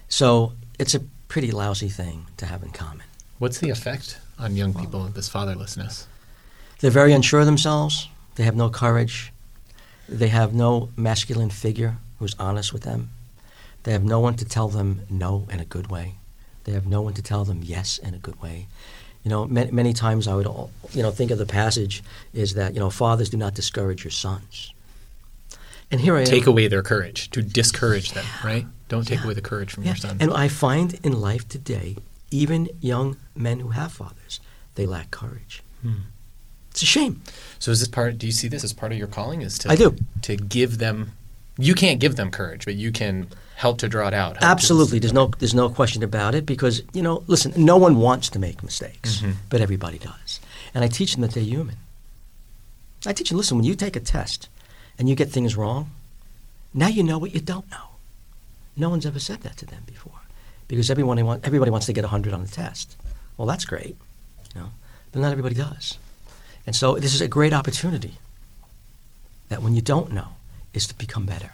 So 0.09 0.53
it's 0.79 0.95
a 0.95 0.99
pretty 1.27 1.51
lousy 1.51 1.89
thing 1.89 2.25
to 2.37 2.45
have 2.45 2.63
in 2.63 2.71
common. 2.71 3.03
What's 3.39 3.59
the 3.59 3.69
effect 3.69 4.19
on 4.39 4.55
young 4.55 4.73
people 4.73 5.05
of 5.05 5.13
this 5.13 5.29
fatherlessness? 5.29 6.05
They're 6.79 6.91
very 6.91 7.13
unsure 7.13 7.39
of 7.41 7.45
themselves. 7.45 8.09
They 8.35 8.43
have 8.43 8.55
no 8.55 8.69
courage. 8.69 9.31
They 10.09 10.27
have 10.27 10.53
no 10.53 10.89
masculine 10.97 11.49
figure 11.49 11.97
who's 12.19 12.35
honest 12.39 12.73
with 12.73 12.83
them. 12.83 13.09
They 13.83 13.91
have 13.91 14.03
no 14.03 14.19
one 14.19 14.35
to 14.37 14.45
tell 14.45 14.67
them 14.67 15.01
no 15.09 15.47
in 15.51 15.59
a 15.59 15.65
good 15.65 15.87
way. 15.87 16.15
They 16.63 16.71
have 16.71 16.87
no 16.87 17.01
one 17.01 17.13
to 17.13 17.21
tell 17.21 17.45
them 17.45 17.61
yes 17.63 17.97
in 17.99 18.13
a 18.13 18.17
good 18.17 18.41
way. 18.41 18.67
You 19.23 19.29
know, 19.29 19.45
many, 19.45 19.71
many 19.71 19.93
times 19.93 20.27
I 20.27 20.35
would, 20.35 20.47
you 20.93 21.01
know, 21.03 21.11
think 21.11 21.31
of 21.31 21.37
the 21.37 21.45
passage 21.45 22.03
is 22.33 22.53
that 22.55 22.73
you 22.73 22.79
know, 22.79 22.89
fathers 22.89 23.29
do 23.29 23.37
not 23.37 23.53
discourage 23.55 24.03
your 24.03 24.11
sons. 24.11 24.73
And 25.91 26.01
here 26.01 26.15
I 26.15 26.21
am. 26.21 26.25
Take 26.25 26.47
away 26.47 26.67
their 26.67 26.81
courage, 26.81 27.29
to 27.31 27.41
discourage 27.41 28.11
them, 28.13 28.25
right? 28.43 28.65
Don't 28.89 29.05
take 29.07 29.19
Yeah. 29.19 29.25
away 29.25 29.33
the 29.35 29.41
courage 29.41 29.71
from 29.71 29.83
Yeah. 29.83 29.89
your 29.91 29.95
sons. 29.97 30.17
And 30.19 30.33
I 30.33 30.47
find 30.47 30.99
in 31.03 31.19
life 31.21 31.47
today, 31.47 31.97
even 32.31 32.69
young 32.81 33.17
men 33.35 33.59
who 33.59 33.69
have 33.69 33.93
fathers, 33.93 34.39
they 34.75 34.85
lack 34.85 35.11
courage. 35.11 35.61
Hmm. 35.81 35.93
It's 36.71 36.81
a 36.81 36.85
shame. 36.85 37.21
So 37.59 37.71
is 37.71 37.79
this 37.79 37.87
part? 37.87 38.17
Do 38.17 38.25
you 38.25 38.33
see 38.33 38.47
this 38.47 38.63
as 38.63 38.73
part 38.73 38.91
of 38.91 38.97
your 38.97 39.07
calling? 39.07 39.41
Is 39.43 39.57
to 39.59 39.71
I 39.71 39.75
do. 39.75 39.95
to 40.23 40.35
give 40.35 40.77
them. 40.79 41.13
You 41.57 41.73
can't 41.73 41.99
give 41.99 42.15
them 42.15 42.31
courage, 42.31 42.65
but 42.65 42.75
you 42.75 42.91
can 42.91 43.27
help 43.55 43.77
to 43.79 43.87
draw 43.87 44.07
it 44.09 44.13
out. 44.13 44.37
Absolutely, 44.41 44.99
there's 44.99 45.13
no 45.13 45.27
there's 45.39 45.53
no 45.53 45.69
question 45.69 46.03
about 46.03 46.35
it 46.35 46.45
because 46.45 46.81
you 46.93 47.01
know, 47.01 47.23
listen, 47.27 47.53
no 47.55 47.77
one 47.77 47.97
wants 47.97 48.29
to 48.29 48.39
make 48.39 48.61
mistakes, 48.63 49.17
Mhm. 49.21 49.35
but 49.49 49.61
everybody 49.61 49.97
does, 49.97 50.39
and 50.73 50.83
I 50.83 50.87
teach 50.89 51.13
them 51.13 51.21
that 51.21 51.31
they're 51.31 51.43
human. 51.43 51.77
I 53.05 53.13
teach 53.13 53.29
them, 53.29 53.37
listen, 53.37 53.55
when 53.57 53.65
you 53.65 53.75
take 53.75 53.95
a 53.95 53.99
test 54.01 54.49
and 54.97 55.07
you 55.07 55.15
get 55.15 55.31
things 55.31 55.55
wrong, 55.55 55.91
now 56.73 56.87
you 56.87 57.03
know 57.03 57.17
what 57.17 57.33
you 57.33 57.39
don't 57.39 57.69
know. 57.71 57.89
No 58.75 58.89
one's 58.89 59.05
ever 59.05 59.19
said 59.19 59.41
that 59.43 59.55
to 59.57 59.65
them 59.65 59.83
before, 59.85 60.19
because 60.67 60.89
everyone 60.91 61.23
want, 61.25 61.45
everybody 61.45 61.71
wants 61.71 61.85
to 61.85 61.93
get 61.93 62.03
100 62.03 62.33
on 62.33 62.41
the 62.43 62.49
test. 62.49 62.97
Well, 63.37 63.47
that's 63.47 63.63
great, 63.63 63.95
you 64.53 64.59
know, 64.61 64.71
but 65.13 65.21
not 65.21 65.31
everybody 65.31 65.55
does, 65.55 65.97
and 66.67 66.75
so 66.75 66.95
this 66.95 67.13
is 67.15 67.21
a 67.21 67.29
great 67.29 67.53
opportunity. 67.53 68.17
That 69.47 69.61
when 69.61 69.75
you 69.75 69.81
don't 69.81 70.11
know, 70.11 70.34
is 70.75 70.85
to 70.87 70.95
become 70.95 71.25
better. 71.25 71.51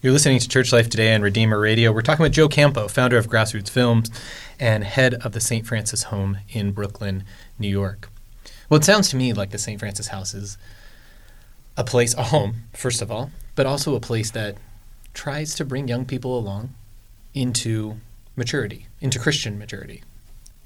You're 0.00 0.12
listening 0.12 0.38
to 0.38 0.48
Church 0.48 0.72
Life 0.72 0.88
Today 0.88 1.14
on 1.14 1.22
Redeemer 1.22 1.58
Radio. 1.58 1.92
We're 1.92 2.02
talking 2.02 2.22
with 2.22 2.32
Joe 2.32 2.48
Campo, 2.48 2.88
founder 2.88 3.18
of 3.18 3.28
Grassroots 3.28 3.68
Films 3.68 4.10
and 4.58 4.84
head 4.84 5.14
of 5.14 5.32
the 5.32 5.40
St. 5.40 5.66
Francis 5.66 6.04
Home 6.04 6.38
in 6.48 6.72
Brooklyn, 6.72 7.24
New 7.58 7.68
York. 7.68 8.08
Well, 8.68 8.78
it 8.78 8.84
sounds 8.84 9.08
to 9.10 9.16
me 9.16 9.32
like 9.32 9.50
the 9.50 9.58
St. 9.58 9.78
Francis 9.78 10.08
House 10.08 10.34
is 10.34 10.56
a 11.76 11.84
place, 11.84 12.14
a 12.14 12.24
home, 12.24 12.64
first 12.72 13.02
of 13.02 13.10
all, 13.10 13.30
but 13.54 13.66
also 13.66 13.94
a 13.94 14.00
place 14.00 14.30
that 14.30 14.56
tries 15.14 15.54
to 15.56 15.64
bring 15.64 15.88
young 15.88 16.04
people 16.04 16.38
along 16.38 16.70
into 17.34 17.96
maturity, 18.36 18.86
into 19.00 19.18
Christian 19.18 19.58
maturity. 19.58 20.02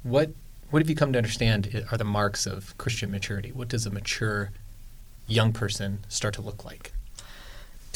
What 0.02 0.30
what 0.70 0.82
have 0.82 0.90
you 0.90 0.96
come 0.96 1.12
to 1.12 1.18
understand 1.18 1.86
are 1.92 1.98
the 1.98 2.04
marks 2.04 2.44
of 2.44 2.76
Christian 2.76 3.10
maturity? 3.10 3.52
What 3.52 3.68
does 3.68 3.86
a 3.86 3.90
mature 3.90 4.50
young 5.28 5.52
person 5.52 6.04
start 6.08 6.34
to 6.34 6.42
look 6.42 6.64
like? 6.64 6.92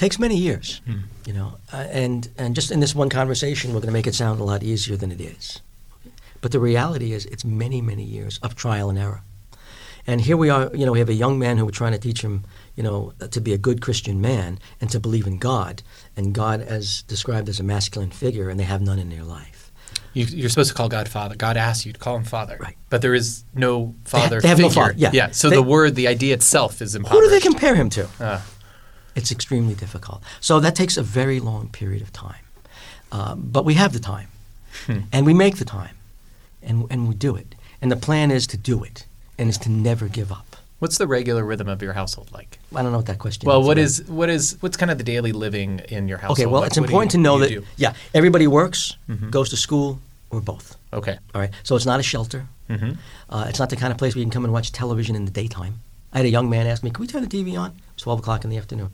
Takes 0.00 0.18
many 0.18 0.36
years, 0.36 0.80
Hmm. 0.86 1.00
you 1.26 1.32
know, 1.38 1.48
uh, 1.72 1.86
and 2.04 2.28
and 2.38 2.54
just 2.56 2.70
in 2.70 2.80
this 2.80 2.94
one 2.94 3.08
conversation, 3.10 3.70
we're 3.72 3.80
going 3.84 3.92
to 3.94 3.98
make 4.00 4.06
it 4.08 4.14
sound 4.14 4.40
a 4.40 4.44
lot 4.44 4.62
easier 4.62 4.96
than 4.96 5.10
it 5.12 5.20
is. 5.20 5.60
But 6.42 6.50
the 6.52 6.58
reality 6.60 7.12
is, 7.12 7.26
it's 7.26 7.44
many, 7.44 7.80
many 7.82 8.02
years 8.16 8.38
of 8.42 8.54
trial 8.54 8.88
and 8.90 8.98
error. 8.98 9.22
And 10.06 10.20
here 10.22 10.36
we 10.38 10.48
are, 10.50 10.70
you 10.78 10.86
know, 10.86 10.92
we 10.92 10.98
have 11.04 11.10
a 11.10 11.20
young 11.24 11.38
man 11.38 11.58
who 11.58 11.64
we're 11.66 11.78
trying 11.82 11.92
to 11.92 11.98
teach 12.08 12.22
him, 12.22 12.44
you 12.76 12.82
know, 12.82 13.12
to 13.30 13.40
be 13.40 13.52
a 13.52 13.58
good 13.58 13.78
Christian 13.82 14.20
man 14.20 14.58
and 14.80 14.88
to 14.90 14.98
believe 14.98 15.26
in 15.26 15.36
God, 15.38 15.82
and 16.16 16.32
God 16.34 16.60
as 16.62 17.02
described 17.08 17.48
as 17.50 17.60
a 17.60 17.62
masculine 17.62 18.10
figure, 18.10 18.48
and 18.50 18.58
they 18.58 18.64
have 18.64 18.80
none 18.80 18.98
in 18.98 19.10
their 19.10 19.24
life. 19.24 19.70
You, 20.14 20.24
you're 20.24 20.48
supposed 20.48 20.70
to 20.70 20.74
call 20.74 20.88
God 20.88 21.08
Father. 21.08 21.36
God 21.36 21.56
asks 21.56 21.84
you 21.86 21.92
to 21.92 21.98
call 21.98 22.16
Him 22.16 22.24
Father, 22.24 22.56
Right. 22.58 22.76
But 22.88 23.02
there 23.02 23.14
is 23.14 23.44
no 23.54 23.94
Father. 24.04 24.40
they 24.40 24.48
have 24.48 24.58
no 24.58 24.70
father, 24.70 24.94
yeah. 24.96 25.10
yeah. 25.12 25.30
So 25.32 25.50
They- 25.50 25.56
the 25.56 25.62
word, 25.62 25.94
the 25.94 26.08
idea 26.08 26.32
itself 26.34 26.80
is 26.82 26.92
Who 26.94 26.98
impoverished. 27.00 27.28
do 27.28 27.30
they 27.38 27.40
compare 27.40 27.74
him 27.76 27.90
to? 27.90 28.08
Ah. 28.18 28.42
It's 29.20 29.30
extremely 29.30 29.74
difficult. 29.74 30.22
So 30.40 30.60
that 30.60 30.74
takes 30.74 30.96
a 30.96 31.02
very 31.02 31.40
long 31.40 31.68
period 31.68 32.02
of 32.02 32.10
time. 32.12 32.44
Uh, 33.12 33.34
but 33.34 33.64
we 33.64 33.74
have 33.74 33.92
the 33.92 33.98
time, 34.14 34.28
Hmm. 34.86 35.00
and 35.12 35.26
we 35.26 35.34
make 35.34 35.56
the 35.56 35.64
time, 35.64 35.96
and, 36.62 36.86
and 36.90 37.08
we 37.08 37.14
do 37.14 37.36
it. 37.36 37.54
And 37.82 37.90
the 37.92 37.96
plan 37.96 38.30
is 38.30 38.46
to 38.48 38.56
do 38.56 38.82
it, 38.84 39.04
and 39.38 39.48
is 39.48 39.58
to 39.58 39.68
never 39.68 40.06
give 40.08 40.30
up. 40.32 40.56
What's 40.78 40.96
the 40.96 41.06
regular 41.06 41.44
rhythm 41.44 41.68
of 41.68 41.82
your 41.82 41.92
household 41.92 42.30
like? 42.32 42.58
I 42.74 42.82
don't 42.82 42.92
know 42.92 42.98
what 42.98 43.06
that 43.06 43.18
question 43.18 43.46
Well, 43.46 43.60
is. 43.60 43.66
what 43.66 43.78
is 43.78 44.02
what 44.08 44.30
is 44.30 44.56
what's 44.60 44.76
kind 44.78 44.90
of 44.90 44.96
the 44.96 45.04
daily 45.04 45.32
living 45.32 45.80
in 45.90 46.08
your 46.08 46.18
household? 46.18 46.38
Okay, 46.38 46.46
well, 46.46 46.60
Like, 46.62 46.68
it's 46.68 46.78
important 46.78 47.12
you- 47.12 47.18
to 47.18 47.22
know 47.22 47.38
that, 47.40 47.48
do? 47.50 47.64
yeah, 47.76 47.92
everybody 48.14 48.46
works, 48.46 48.96
Mhm. 49.08 49.30
goes 49.30 49.48
to 49.50 49.56
school, 49.56 49.98
or 50.30 50.40
both. 50.40 50.76
Okay. 50.92 51.18
All 51.34 51.40
right, 51.42 51.50
so 51.64 51.76
it's 51.76 51.86
not 51.86 52.00
a 52.00 52.02
shelter. 52.02 52.46
hmm 52.68 52.92
Uh, 53.28 53.44
it's 53.48 53.58
not 53.58 53.68
the 53.70 53.76
kind 53.76 53.90
of 53.92 53.98
place 53.98 54.14
where 54.14 54.20
you 54.20 54.26
can 54.26 54.30
come 54.36 54.44
and 54.44 54.52
watch 54.52 54.70
television 54.72 55.14
in 55.16 55.24
the 55.24 55.30
daytime. 55.42 55.74
I 56.12 56.18
had 56.18 56.26
a 56.26 56.30
young 56.30 56.48
man 56.48 56.66
ask 56.66 56.82
me, 56.82 56.90
"Can 56.90 57.02
we 57.02 57.06
turn 57.08 57.22
the 57.22 57.28
TV 57.28 57.56
on?" 57.56 57.70
It 57.70 57.94
was 57.96 58.02
twelve 58.04 58.20
o'clock 58.20 58.44
in 58.44 58.50
the 58.50 58.56
afternoon. 58.56 58.90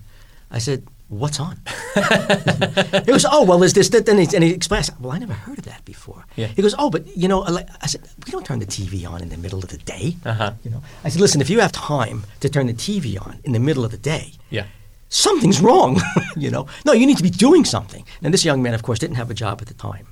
I 0.50 0.58
said, 0.58 0.86
"What's 1.08 1.40
on?" 1.40 1.60
he 1.94 3.00
goes, 3.02 3.24
oh 3.30 3.44
well, 3.44 3.58
there's 3.58 3.72
this, 3.72 3.88
that, 3.90 4.08
and 4.08 4.18
he, 4.20 4.28
and 4.34 4.44
he 4.44 4.50
explains. 4.52 4.90
Well, 5.00 5.12
I 5.12 5.18
never 5.18 5.32
heard 5.32 5.58
of 5.58 5.64
that 5.64 5.84
before. 5.84 6.24
Yeah. 6.36 6.46
He 6.48 6.62
goes, 6.62 6.74
oh, 6.78 6.90
but 6.90 7.16
you 7.16 7.28
know, 7.28 7.42
I 7.82 7.86
said, 7.86 8.02
we 8.24 8.30
don't 8.32 8.44
turn 8.46 8.58
the 8.58 8.66
TV 8.66 9.08
on 9.10 9.22
in 9.22 9.28
the 9.28 9.36
middle 9.36 9.58
of 9.60 9.68
the 9.68 9.78
day. 9.78 10.16
Uh-huh. 10.24 10.52
You 10.64 10.70
know, 10.70 10.82
I 11.04 11.08
said, 11.08 11.20
listen, 11.20 11.40
if 11.40 11.50
you 11.50 11.60
have 11.60 11.72
time 11.72 12.24
to 12.40 12.48
turn 12.48 12.66
the 12.66 12.74
TV 12.74 13.20
on 13.20 13.38
in 13.44 13.52
the 13.52 13.60
middle 13.60 13.84
of 13.84 13.90
the 13.90 13.96
day, 13.98 14.32
Yeah. 14.50 14.66
something's 15.08 15.60
wrong. 15.60 16.00
you 16.36 16.50
know, 16.50 16.66
no, 16.84 16.92
you 16.92 17.06
need 17.06 17.16
to 17.16 17.22
be 17.22 17.30
doing 17.30 17.64
something. 17.64 18.04
And 18.22 18.32
this 18.34 18.44
young 18.44 18.62
man, 18.62 18.74
of 18.74 18.82
course, 18.82 18.98
didn't 18.98 19.16
have 19.16 19.30
a 19.30 19.34
job 19.34 19.60
at 19.62 19.68
the 19.68 19.74
time, 19.74 20.06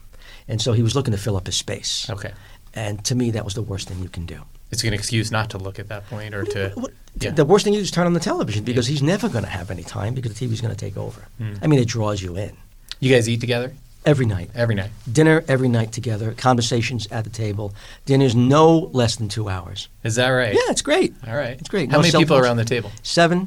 and 0.49 0.61
so 0.61 0.73
he 0.73 0.83
was 0.83 0.95
looking 0.95 1.13
to 1.13 1.19
fill 1.19 1.37
up 1.37 1.47
his 1.47 1.57
space. 1.57 2.09
Okay. 2.11 2.33
And 2.75 3.05
to 3.05 3.15
me, 3.15 3.31
that 3.33 3.45
was 3.45 3.55
the 3.55 3.63
worst 3.63 3.89
thing 3.89 4.01
you 4.03 4.09
can 4.09 4.27
do. 4.27 4.43
It's 4.73 4.83
an 4.83 4.93
excuse 4.95 5.31
not 5.31 5.51
to 5.51 5.59
look 5.59 5.79
at 5.79 5.89
that 5.89 6.09
point 6.09 6.35
or 6.35 6.45
to. 6.45 6.71
What- 6.75 6.93
Yeah. 7.19 7.31
The 7.31 7.45
worst 7.45 7.65
thing 7.65 7.75
you 7.75 7.81
do 7.81 7.85
is 7.85 7.91
turn 7.91 8.07
on 8.07 8.13
the 8.13 8.21
television 8.21 8.65
because 8.65 8.87
he's 8.89 9.03
never 9.03 9.29
going 9.29 9.45
to 9.45 9.51
have 9.51 9.71
any 9.71 9.83
time 9.85 10.15
because 10.15 10.35
the 10.35 10.47
TV's 10.47 10.61
going 10.61 10.75
to 10.75 10.79
take 10.79 10.97
over. 10.97 11.27
Hmm. 11.39 11.55
I 11.63 11.67
mean, 11.69 11.79
it 11.79 11.87
draws 11.89 12.21
you 12.23 12.37
in 12.37 12.57
You 13.01 13.15
guys 13.15 13.29
eat 13.29 13.41
together 13.41 13.73
every 14.05 14.27
night. 14.27 14.51
every 14.55 14.75
night. 14.75 14.91
Dinner 15.11 15.45
every 15.49 15.69
night 15.69 15.93
together, 15.93 16.33
conversations 16.33 17.07
at 17.13 17.25
the 17.25 17.31
table. 17.31 17.73
Dinner's 18.05 18.35
no 18.35 18.91
less 18.93 19.17
than 19.17 19.29
two 19.29 19.49
hours. 19.49 19.89
Is 20.03 20.17
that 20.17 20.29
right? 20.29 20.55
Yeah, 20.55 20.71
it's 20.71 20.83
great. 20.83 21.15
All 21.27 21.37
right. 21.37 21.57
It's 21.59 21.69
great. 21.69 21.91
How 21.91 21.99
No 21.99 22.03
many 22.03 22.13
people 22.13 22.37
around 22.37 22.57
the 22.57 22.65
table? 22.65 22.91
Seven. 23.03 23.47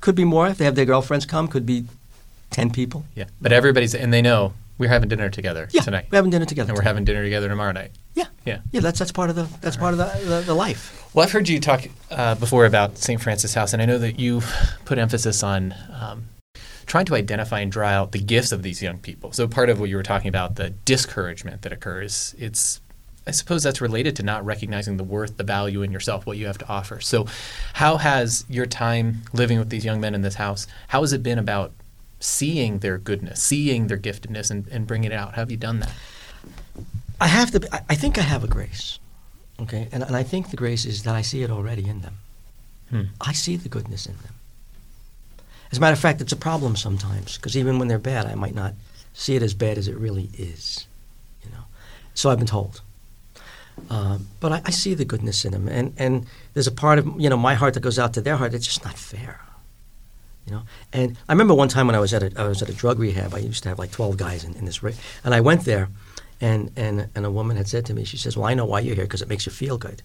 Could 0.00 0.14
be 0.14 0.24
more 0.24 0.48
if 0.48 0.58
they 0.58 0.64
have 0.64 0.74
their 0.74 0.84
girlfriends 0.84 1.26
come. 1.26 1.48
Could 1.48 1.66
be 1.66 1.84
ten 2.50 2.70
people. 2.70 3.04
Yeah. 3.14 3.24
But 3.40 3.52
everybody's 3.52 3.94
and 3.94 4.12
they 4.12 4.22
know 4.22 4.52
we're 4.78 4.88
having 4.88 5.08
dinner 5.08 5.28
together 5.30 5.68
Yeah, 5.70 5.82
tonight. 5.82 6.06
we're 6.10 6.16
having 6.16 6.30
dinner 6.30 6.44
together. 6.46 6.70
and 6.70 6.76
we're 6.78 6.82
having 6.84 7.04
dinner 7.04 7.22
together 7.22 7.48
tomorrow 7.48 7.72
night. 7.72 7.90
yeah, 8.14 8.24
Yeah. 8.44 8.60
yeah. 8.72 8.80
That's 8.80 8.98
that's 8.98 9.12
part 9.12 9.30
of 9.30 9.36
the 9.36 9.46
that's 9.60 9.76
part 9.76 9.92
of 9.94 9.98
the, 9.98 10.10
the, 10.28 10.40
the 10.40 10.54
life. 10.54 11.01
Well, 11.14 11.26
I've 11.26 11.32
heard 11.32 11.46
you 11.46 11.60
talk 11.60 11.84
uh, 12.10 12.36
before 12.36 12.64
about 12.64 12.96
St. 12.96 13.20
Francis 13.20 13.52
House, 13.52 13.74
and 13.74 13.82
I 13.82 13.84
know 13.84 13.98
that 13.98 14.18
you 14.18 14.40
put 14.86 14.96
emphasis 14.96 15.42
on 15.42 15.74
um, 15.92 16.24
trying 16.86 17.04
to 17.04 17.14
identify 17.14 17.60
and 17.60 17.70
draw 17.70 17.88
out 17.88 18.12
the 18.12 18.18
gifts 18.18 18.50
of 18.50 18.62
these 18.62 18.80
young 18.80 18.98
people. 18.98 19.30
So 19.32 19.46
part 19.46 19.68
of 19.68 19.78
what 19.78 19.90
you 19.90 19.96
were 19.96 20.02
talking 20.02 20.30
about, 20.30 20.56
the 20.56 20.70
discouragement 20.70 21.62
that 21.62 21.72
occurs, 21.72 22.34
it's 22.38 22.80
I 23.26 23.30
suppose 23.30 23.62
that's 23.62 23.82
related 23.82 24.16
to 24.16 24.22
not 24.22 24.42
recognizing 24.46 24.96
the 24.96 25.04
worth, 25.04 25.36
the 25.36 25.44
value 25.44 25.82
in 25.82 25.92
yourself, 25.92 26.24
what 26.24 26.38
you 26.38 26.46
have 26.46 26.58
to 26.58 26.68
offer. 26.68 26.98
So, 27.00 27.26
how 27.74 27.98
has 27.98 28.44
your 28.48 28.66
time 28.66 29.22
living 29.34 29.58
with 29.58 29.68
these 29.68 29.84
young 29.84 30.00
men 30.00 30.14
in 30.14 30.22
this 30.22 30.36
house? 30.36 30.66
How 30.88 31.02
has 31.02 31.12
it 31.12 31.22
been 31.22 31.38
about 31.38 31.72
seeing 32.20 32.78
their 32.78 32.98
goodness, 32.98 33.40
seeing 33.40 33.86
their 33.86 33.98
giftedness, 33.98 34.50
and, 34.50 34.66
and 34.68 34.88
bringing 34.88 35.12
it 35.12 35.14
out? 35.14 35.34
How 35.34 35.42
have 35.42 35.52
you 35.52 35.56
done 35.56 35.80
that? 35.80 35.92
I 37.20 37.28
have 37.28 37.52
to. 37.52 37.68
I, 37.70 37.82
I 37.90 37.94
think 37.94 38.18
I 38.18 38.22
have 38.22 38.42
a 38.42 38.48
grace. 38.48 38.98
Okay, 39.62 39.88
and, 39.92 40.02
and 40.02 40.16
I 40.16 40.22
think 40.22 40.50
the 40.50 40.56
grace 40.56 40.84
is 40.84 41.04
that 41.04 41.14
I 41.14 41.22
see 41.22 41.42
it 41.42 41.50
already 41.50 41.88
in 41.88 42.00
them. 42.00 42.14
Hmm. 42.90 43.02
I 43.20 43.32
see 43.32 43.56
the 43.56 43.68
goodness 43.68 44.06
in 44.06 44.16
them. 44.18 44.34
As 45.70 45.78
a 45.78 45.80
matter 45.80 45.94
of 45.94 45.98
fact, 45.98 46.20
it's 46.20 46.32
a 46.32 46.36
problem 46.36 46.76
sometimes 46.76 47.36
because 47.36 47.56
even 47.56 47.78
when 47.78 47.88
they're 47.88 47.98
bad, 47.98 48.26
I 48.26 48.34
might 48.34 48.54
not 48.54 48.74
see 49.14 49.36
it 49.36 49.42
as 49.42 49.54
bad 49.54 49.78
as 49.78 49.88
it 49.88 49.96
really 49.96 50.28
is. 50.36 50.86
You 51.44 51.50
know, 51.50 51.64
so 52.14 52.30
I've 52.30 52.38
been 52.38 52.46
told. 52.46 52.82
Um, 53.88 54.28
but 54.40 54.52
I, 54.52 54.62
I 54.66 54.70
see 54.70 54.94
the 54.94 55.04
goodness 55.04 55.44
in 55.44 55.52
them, 55.52 55.68
and, 55.68 55.94
and 55.96 56.26
there's 56.52 56.66
a 56.66 56.72
part 56.72 56.98
of 56.98 57.06
you 57.18 57.30
know 57.30 57.38
my 57.38 57.54
heart 57.54 57.74
that 57.74 57.80
goes 57.80 57.98
out 57.98 58.12
to 58.14 58.20
their 58.20 58.36
heart. 58.36 58.52
It's 58.52 58.66
just 58.66 58.84
not 58.84 58.98
fair. 58.98 59.40
You 60.46 60.52
know, 60.54 60.62
and 60.92 61.16
I 61.28 61.32
remember 61.32 61.54
one 61.54 61.68
time 61.68 61.86
when 61.86 61.96
I 61.96 62.00
was 62.00 62.12
at 62.12 62.22
a 62.22 62.32
I 62.36 62.46
was 62.46 62.60
at 62.62 62.68
a 62.68 62.74
drug 62.74 62.98
rehab. 62.98 63.32
I 63.32 63.38
used 63.38 63.62
to 63.62 63.70
have 63.70 63.78
like 63.78 63.92
twelve 63.92 64.18
guys 64.18 64.44
in, 64.44 64.54
in 64.54 64.66
this, 64.66 64.82
re- 64.82 64.94
and 65.24 65.34
I 65.34 65.40
went 65.40 65.64
there, 65.64 65.88
and, 66.42 66.70
and 66.76 67.08
and 67.14 67.24
a 67.24 67.30
woman 67.30 67.56
had 67.56 67.68
said 67.68 67.86
to 67.86 67.94
me, 67.94 68.04
she 68.04 68.18
says, 68.18 68.36
"Well, 68.36 68.50
I 68.50 68.54
know 68.54 68.66
why 68.66 68.80
you're 68.80 68.94
here 68.96 69.04
because 69.06 69.22
it 69.22 69.28
makes 69.28 69.46
you 69.46 69.52
feel 69.52 69.78
good." 69.78 70.02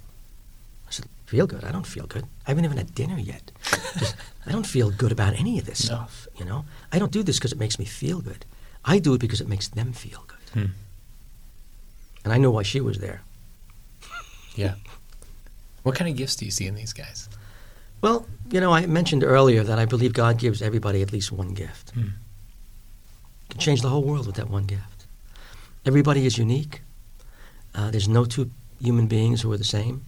I 0.87 0.91
said, 0.91 1.05
"Feel 1.25 1.47
good? 1.47 1.63
I 1.65 1.71
don't 1.71 1.85
feel 1.95 2.07
good. 2.07 2.23
I 2.45 2.51
haven't 2.51 2.63
even 2.65 2.77
had 2.77 2.95
dinner 2.95 3.17
yet. 3.19 3.51
Just- 3.99 4.15
I 4.45 4.51
don't 4.51 4.65
feel 4.67 4.89
good 4.91 5.11
about 5.11 5.33
any 5.33 5.59
of 5.59 5.65
this 5.65 5.81
No. 5.81 5.87
stuff. 5.95 6.27
You 6.39 6.45
know, 6.45 6.63
I 6.93 6.99
don't 6.99 7.11
do 7.11 7.23
this 7.23 7.37
because 7.37 7.51
it 7.51 7.59
makes 7.59 7.77
me 7.79 7.85
feel 7.85 8.21
good. 8.21 8.45
I 8.85 8.99
do 8.99 9.13
it 9.15 9.19
because 9.19 9.41
it 9.41 9.49
makes 9.49 9.67
them 9.67 9.91
feel 9.93 10.23
good." 10.27 10.49
Hmm. 10.53 10.71
And 12.23 12.33
I 12.33 12.37
knew 12.37 12.51
why 12.51 12.63
she 12.63 12.79
was 12.81 12.97
there. 12.99 13.21
Yeah. 14.55 14.75
What 15.83 15.95
kind 15.95 16.09
of 16.11 16.17
gifts 16.17 16.35
do 16.35 16.45
you 16.45 16.51
see 16.51 16.67
in 16.67 16.75
these 16.75 16.93
guys? 16.93 17.29
Well, 18.01 18.25
you 18.51 18.59
know, 18.61 18.73
I 18.73 18.85
mentioned 18.85 19.23
earlier 19.23 19.63
that 19.63 19.79
I 19.79 19.85
believe 19.85 20.13
God 20.13 20.37
gives 20.37 20.61
everybody 20.61 21.01
at 21.01 21.11
least 21.11 21.31
one 21.31 21.53
gift. 21.53 21.91
Hmm. 21.91 22.09
Can 23.49 23.59
change 23.59 23.81
the 23.81 23.89
whole 23.89 24.03
world 24.03 24.27
with 24.27 24.35
that 24.35 24.49
one 24.49 24.65
gift. 24.65 24.96
Everybody 25.87 26.25
is 26.25 26.37
unique. 26.37 26.81
Uh, 27.73 27.89
there's 27.91 28.09
no 28.09 28.25
two 28.25 28.51
human 28.81 29.07
beings 29.07 29.41
who 29.41 29.51
are 29.53 29.57
the 29.57 29.63
same. 29.63 30.03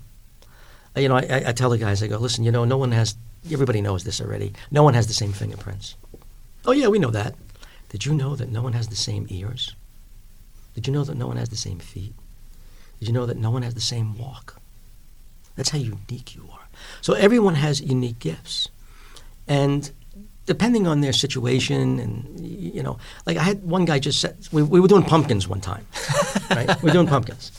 Uh, 0.96 1.00
you 1.00 1.08
know, 1.08 1.16
I, 1.16 1.22
I, 1.22 1.44
I 1.48 1.52
tell 1.54 1.70
the 1.70 1.78
guys, 1.78 2.04
I 2.04 2.08
go, 2.08 2.18
listen, 2.18 2.44
you 2.44 2.52
know, 2.52 2.66
no 2.66 2.78
one 2.78 2.92
has. 2.92 3.16
Everybody 3.50 3.80
knows 3.80 4.04
this 4.04 4.20
already. 4.20 4.52
No 4.72 4.84
one 4.84 4.94
has 4.94 5.08
the 5.08 5.14
same 5.14 5.32
fingerprints. 5.32 5.96
Oh 6.66 6.74
yeah, 6.74 6.90
we 6.90 7.00
know 7.00 7.12
that. 7.12 7.36
Did 7.88 8.06
you 8.06 8.14
know 8.14 8.36
that 8.36 8.50
no 8.50 8.62
one 8.62 8.74
has 8.74 8.90
the 8.90 8.98
same 8.98 9.26
ears? 9.30 9.74
Did 10.76 10.86
you 10.86 10.92
know 10.92 11.06
that 11.06 11.16
no 11.16 11.28
one 11.28 11.38
has 11.38 11.48
the 11.48 11.56
same 11.56 11.80
feet? 11.80 12.14
Did 13.00 13.08
you 13.08 13.14
know 13.14 13.26
that 13.26 13.38
no 13.38 13.50
one 13.50 13.62
has 13.62 13.74
the 13.74 13.80
same 13.80 14.18
walk? 14.18 14.60
That's 15.56 15.70
how 15.70 15.78
unique 15.78 16.36
you 16.36 16.50
are. 16.52 16.68
So 17.00 17.14
everyone 17.14 17.56
has 17.56 17.80
unique 17.80 18.20
gifts. 18.20 18.68
And 19.48 19.92
depending 20.50 20.88
on 20.88 21.02
their 21.02 21.14
situation 21.14 22.00
and 22.00 22.40
you 22.40 22.82
know, 22.82 22.98
like 23.28 23.38
I 23.38 23.44
had 23.44 23.64
one 23.64 23.86
guy 23.86 24.00
just 24.00 24.20
said 24.20 24.36
we, 24.52 24.64
we 24.64 24.80
were 24.80 24.88
doing 24.88 25.04
pumpkins 25.04 25.48
one 25.48 25.62
time. 25.62 25.86
Right? 26.50 26.82
we 26.82 26.90
are 26.90 26.94
doing 26.94 27.06
pumpkins. 27.06 27.52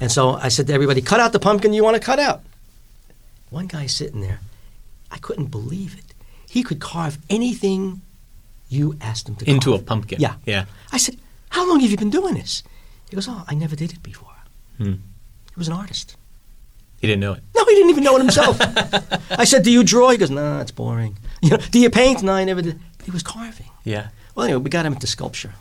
And 0.00 0.12
so 0.12 0.32
I 0.32 0.48
said 0.50 0.66
to 0.66 0.74
everybody, 0.74 1.00
cut 1.00 1.18
out 1.18 1.32
the 1.32 1.38
pumpkin 1.38 1.72
you 1.72 1.82
want 1.82 1.96
to 1.96 2.00
cut 2.00 2.18
out. 2.18 2.42
One 3.48 3.66
guy 3.66 3.86
sitting 3.86 4.20
there, 4.20 4.40
I 5.10 5.16
couldn't 5.16 5.46
believe 5.46 5.96
it. 5.96 6.12
He 6.50 6.62
could 6.62 6.78
carve 6.78 7.16
anything 7.30 8.02
you 8.68 8.96
asked 9.00 9.26
him 9.26 9.36
to 9.36 9.48
Into 9.48 9.72
a 9.72 9.78
pumpkin. 9.78 10.20
Yeah. 10.20 10.34
Yeah. 10.44 10.66
I 10.92 10.98
said, 10.98 11.16
How 11.48 11.66
long 11.66 11.80
have 11.80 11.90
you 11.90 11.96
been 11.96 12.10
doing 12.10 12.34
this? 12.34 12.62
He 13.08 13.16
goes, 13.16 13.26
Oh, 13.26 13.44
I 13.48 13.54
never 13.54 13.74
did 13.76 13.92
it 13.94 14.02
before. 14.02 14.36
Hmm. 14.76 14.96
He 15.52 15.56
was 15.56 15.68
an 15.68 15.74
artist. 15.74 16.16
He 17.00 17.06
didn't 17.06 17.20
know 17.20 17.32
it. 17.32 17.42
No, 17.64 17.68
he 17.68 17.74
didn't 17.74 17.90
even 17.90 18.04
know 18.04 18.16
it 18.16 18.20
himself. 18.20 18.58
I 19.30 19.44
said, 19.44 19.62
"Do 19.62 19.70
you 19.70 19.84
draw?" 19.84 20.10
He 20.10 20.18
goes, 20.18 20.30
"No, 20.30 20.60
it's 20.60 20.70
boring." 20.72 21.16
You 21.42 21.50
know, 21.50 21.58
"Do 21.58 21.78
you 21.78 21.90
paint?" 21.90 22.22
No, 22.22 22.32
I 22.32 22.44
never 22.44 22.62
did. 22.62 22.80
He 23.04 23.10
was 23.10 23.22
carving. 23.22 23.68
Yeah. 23.84 24.08
Well, 24.34 24.44
anyway, 24.44 24.62
we 24.62 24.70
got 24.70 24.86
him 24.86 24.94
into 24.94 25.06
sculpture. 25.06 25.52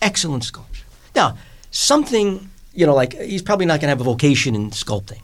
Excellent 0.00 0.44
sculpture. 0.44 0.84
Now, 1.16 1.36
something 1.72 2.50
you 2.74 2.86
know, 2.86 2.94
like 2.94 3.14
he's 3.20 3.42
probably 3.42 3.66
not 3.66 3.80
going 3.80 3.86
to 3.88 3.96
have 3.96 4.00
a 4.00 4.04
vocation 4.04 4.54
in 4.54 4.70
sculpting, 4.70 5.22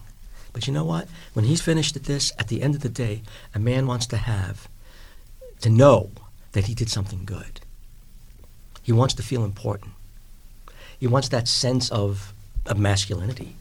but 0.52 0.66
you 0.66 0.72
know 0.72 0.84
what? 0.84 1.08
When 1.34 1.44
he's 1.44 1.60
finished 1.60 1.96
at 1.96 2.04
this, 2.04 2.32
at 2.38 2.48
the 2.48 2.62
end 2.62 2.74
of 2.74 2.80
the 2.80 2.88
day, 2.88 3.22
a 3.54 3.58
man 3.58 3.86
wants 3.86 4.06
to 4.08 4.16
have 4.16 4.68
to 5.60 5.68
know 5.68 6.10
that 6.52 6.66
he 6.66 6.74
did 6.74 6.88
something 6.88 7.24
good. 7.24 7.60
He 8.82 8.92
wants 8.92 9.14
to 9.14 9.22
feel 9.22 9.44
important. 9.44 9.92
He 10.98 11.06
wants 11.06 11.28
that 11.28 11.48
sense 11.48 11.90
of 11.90 12.32
of 12.66 12.78
masculinity. 12.78 13.56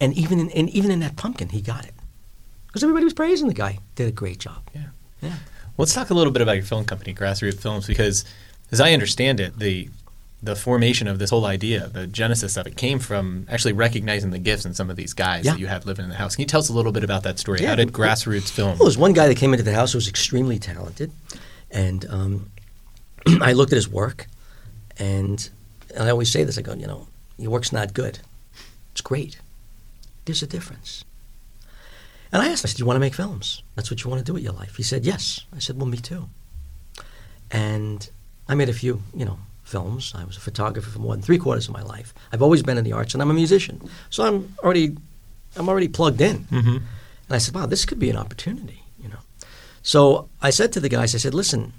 And 0.00 0.14
even 0.16 0.38
in, 0.38 0.50
and 0.52 0.68
even 0.70 0.90
in 0.90 1.00
that 1.00 1.16
pumpkin, 1.16 1.48
he 1.48 1.60
got 1.60 1.84
it 1.84 1.94
because 2.66 2.82
everybody 2.82 3.04
was 3.04 3.14
praising 3.14 3.48
the 3.48 3.54
guy. 3.54 3.78
Did 3.96 4.08
a 4.08 4.12
great 4.12 4.38
job. 4.38 4.62
Yeah. 4.74 4.82
Yeah. 5.20 5.34
Let's 5.76 5.94
talk 5.94 6.10
a 6.10 6.14
little 6.14 6.32
bit 6.32 6.42
about 6.42 6.52
your 6.56 6.64
film 6.64 6.84
company, 6.84 7.14
Grassroots 7.14 7.60
Films, 7.60 7.86
because 7.86 8.24
as 8.70 8.80
I 8.80 8.92
understand 8.92 9.40
it, 9.40 9.58
the 9.58 9.88
the 10.40 10.54
formation 10.54 11.08
of 11.08 11.18
this 11.18 11.30
whole 11.30 11.44
idea, 11.46 11.88
the 11.88 12.06
genesis 12.06 12.56
of 12.56 12.64
it, 12.68 12.76
came 12.76 13.00
from 13.00 13.44
actually 13.50 13.72
recognizing 13.72 14.30
the 14.30 14.38
gifts 14.38 14.64
in 14.64 14.72
some 14.72 14.88
of 14.88 14.94
these 14.94 15.12
guys 15.12 15.44
Yeah. 15.44 15.52
that 15.54 15.58
you 15.58 15.66
had 15.66 15.84
living 15.84 16.04
in 16.04 16.10
the 16.10 16.16
house. 16.16 16.36
Can 16.36 16.42
you 16.42 16.46
tell 16.46 16.60
us 16.60 16.68
a 16.68 16.72
little 16.72 16.92
bit 16.92 17.02
about 17.02 17.24
that 17.24 17.40
story? 17.40 17.60
Yeah. 17.60 17.70
How 17.70 17.74
did 17.74 17.92
Grassroots 17.92 18.48
Film? 18.48 18.68
Well, 18.68 18.76
there 18.78 18.84
was 18.84 18.96
one 18.96 19.12
guy 19.14 19.26
that 19.26 19.36
came 19.36 19.52
into 19.52 19.64
the 19.64 19.74
house 19.74 19.92
who 19.92 19.96
was 19.96 20.06
extremely 20.06 20.60
talented, 20.60 21.10
and 21.72 22.06
um, 22.08 22.50
I 23.40 23.52
looked 23.52 23.72
at 23.72 23.76
his 23.76 23.88
work, 23.88 24.26
and, 24.96 25.48
and 25.96 26.04
I 26.04 26.10
always 26.10 26.30
say 26.30 26.44
this: 26.44 26.56
I 26.56 26.62
go, 26.62 26.72
you 26.74 26.86
know, 26.86 27.08
your 27.36 27.50
work's 27.50 27.72
not 27.72 27.92
good. 27.92 28.20
It's 28.92 29.00
great. 29.00 29.40
There's 30.28 30.42
a 30.42 30.46
difference. 30.46 31.06
And 32.30 32.42
I 32.42 32.48
asked, 32.48 32.62
him, 32.62 32.68
I 32.68 32.70
said, 32.70 32.76
"Do 32.76 32.82
you 32.82 32.86
want 32.86 32.96
to 32.96 33.00
make 33.00 33.14
films? 33.14 33.62
That's 33.74 33.90
what 33.90 34.04
you 34.04 34.10
want 34.10 34.20
to 34.20 34.24
do 34.24 34.34
with 34.34 34.42
your 34.42 34.52
life?" 34.52 34.76
He 34.76 34.82
said, 34.82 35.06
"Yes." 35.06 35.46
I 35.56 35.58
said, 35.58 35.78
"Well, 35.78 35.86
me 35.86 35.96
too." 35.96 36.28
And 37.50 38.10
I 38.46 38.54
made 38.54 38.68
a 38.68 38.74
few, 38.74 39.02
you 39.14 39.24
know, 39.24 39.38
films. 39.64 40.12
I 40.14 40.24
was 40.24 40.36
a 40.36 40.40
photographer 40.40 40.90
for 40.90 40.98
more 40.98 41.14
than 41.14 41.22
three 41.22 41.38
quarters 41.38 41.66
of 41.66 41.72
my 41.72 41.80
life. 41.80 42.12
I've 42.30 42.42
always 42.42 42.62
been 42.62 42.76
in 42.76 42.84
the 42.84 42.92
arts, 42.92 43.14
and 43.14 43.22
I'm 43.22 43.30
a 43.30 43.34
musician, 43.34 43.80
so 44.10 44.22
I'm 44.22 44.54
already, 44.62 44.96
I'm 45.56 45.68
already 45.70 45.88
plugged 45.88 46.20
in. 46.20 46.44
Mm-hmm. 46.44 46.76
And 46.76 47.30
I 47.30 47.38
said, 47.38 47.54
wow, 47.54 47.64
this 47.64 47.86
could 47.86 47.98
be 47.98 48.10
an 48.10 48.16
opportunity, 48.16 48.82
you 49.02 49.08
know. 49.08 49.22
So 49.82 50.28
I 50.42 50.50
said 50.50 50.74
to 50.74 50.80
the 50.80 50.90
guys, 50.90 51.14
I 51.14 51.18
said, 51.18 51.32
listen, 51.32 51.72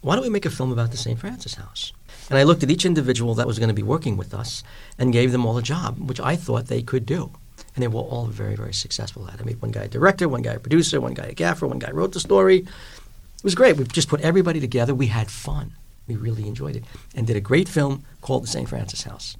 why 0.00 0.16
don't 0.16 0.24
we 0.24 0.30
make 0.30 0.46
a 0.46 0.50
film 0.50 0.72
about 0.72 0.90
the 0.90 0.96
St. 0.96 1.18
Francis 1.18 1.54
House? 1.54 1.92
And 2.28 2.38
I 2.38 2.42
looked 2.42 2.64
at 2.64 2.70
each 2.70 2.84
individual 2.84 3.34
that 3.34 3.46
was 3.46 3.60
going 3.60 3.68
to 3.68 3.74
be 3.74 3.82
working 3.94 4.16
with 4.16 4.34
us 4.34 4.64
and 4.98 5.12
gave 5.12 5.30
them 5.30 5.46
all 5.46 5.58
a 5.58 5.62
job, 5.62 5.98
which 6.08 6.20
I 6.20 6.34
thought 6.36 6.66
they 6.66 6.82
could 6.82 7.06
do. 7.06 7.30
And 7.74 7.82
they 7.82 7.88
were 7.88 8.00
all 8.00 8.26
very, 8.26 8.54
very 8.54 8.72
successful 8.72 9.26
at 9.28 9.34
it. 9.34 9.40
I 9.40 9.44
made 9.44 9.60
one 9.60 9.72
guy 9.72 9.82
a 9.82 9.88
director, 9.88 10.28
one 10.28 10.42
guy 10.42 10.52
a 10.52 10.58
producer, 10.60 11.00
one 11.00 11.14
guy 11.14 11.24
a 11.24 11.34
gaffer, 11.34 11.66
one 11.66 11.80
guy 11.80 11.90
wrote 11.90 12.12
the 12.12 12.20
story. 12.20 12.58
It 12.58 13.44
was 13.44 13.54
great. 13.54 13.76
We 13.76 13.84
just 13.84 14.08
put 14.08 14.20
everybody 14.20 14.60
together. 14.60 14.94
We 14.94 15.08
had 15.08 15.30
fun. 15.30 15.72
We 16.06 16.14
really 16.16 16.46
enjoyed 16.46 16.76
it. 16.76 16.84
And 17.16 17.26
did 17.26 17.36
a 17.36 17.40
great 17.40 17.68
film 17.68 18.04
called 18.20 18.44
The 18.44 18.48
St. 18.48 18.68
Francis 18.68 19.02
House. 19.02 19.36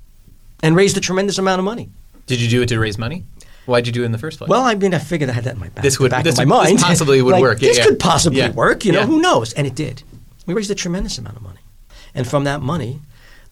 And 0.62 0.74
raised 0.74 0.96
a 0.96 1.00
tremendous 1.00 1.38
amount 1.38 1.58
of 1.60 1.64
money. 1.64 1.90
Did 2.26 2.40
you 2.40 2.48
do 2.48 2.62
it 2.62 2.68
to 2.70 2.78
raise 2.80 2.98
money? 2.98 3.24
Why'd 3.66 3.86
you 3.86 3.92
do 3.92 4.02
it 4.02 4.06
in 4.06 4.12
the 4.12 4.18
first 4.18 4.38
place? 4.38 4.48
Well, 4.48 4.62
I 4.62 4.74
mean, 4.74 4.92
I 4.94 4.98
figured 4.98 5.30
I 5.30 5.32
had 5.34 5.44
that 5.44 5.54
in 5.54 5.60
my 5.60 5.68
back, 5.68 5.82
This 5.84 5.98
would- 6.00 6.10
back 6.10 6.24
this 6.24 6.38
of 6.38 6.48
my 6.48 6.56
would- 6.56 6.64
this 6.66 6.72
mind. 6.72 6.80
possibly 6.80 7.22
would 7.22 7.32
Like, 7.32 7.40
work. 7.42 7.62
Yeah, 7.62 7.68
this 7.68 7.78
yeah. 7.78 7.84
could 7.84 7.98
possibly 8.00 8.38
Yeah. 8.40 8.50
work. 8.50 8.84
You 8.84 8.92
know, 8.92 9.06
who 9.06 9.20
knows? 9.22 9.52
And 9.54 9.66
it 9.66 9.74
did. 9.74 10.02
We 10.46 10.54
raised 10.54 10.70
a 10.70 10.74
tremendous 10.74 11.16
amount 11.18 11.36
of 11.36 11.42
money, 11.42 11.60
and 12.14 12.26
from 12.26 12.44
that 12.44 12.60
money, 12.60 13.00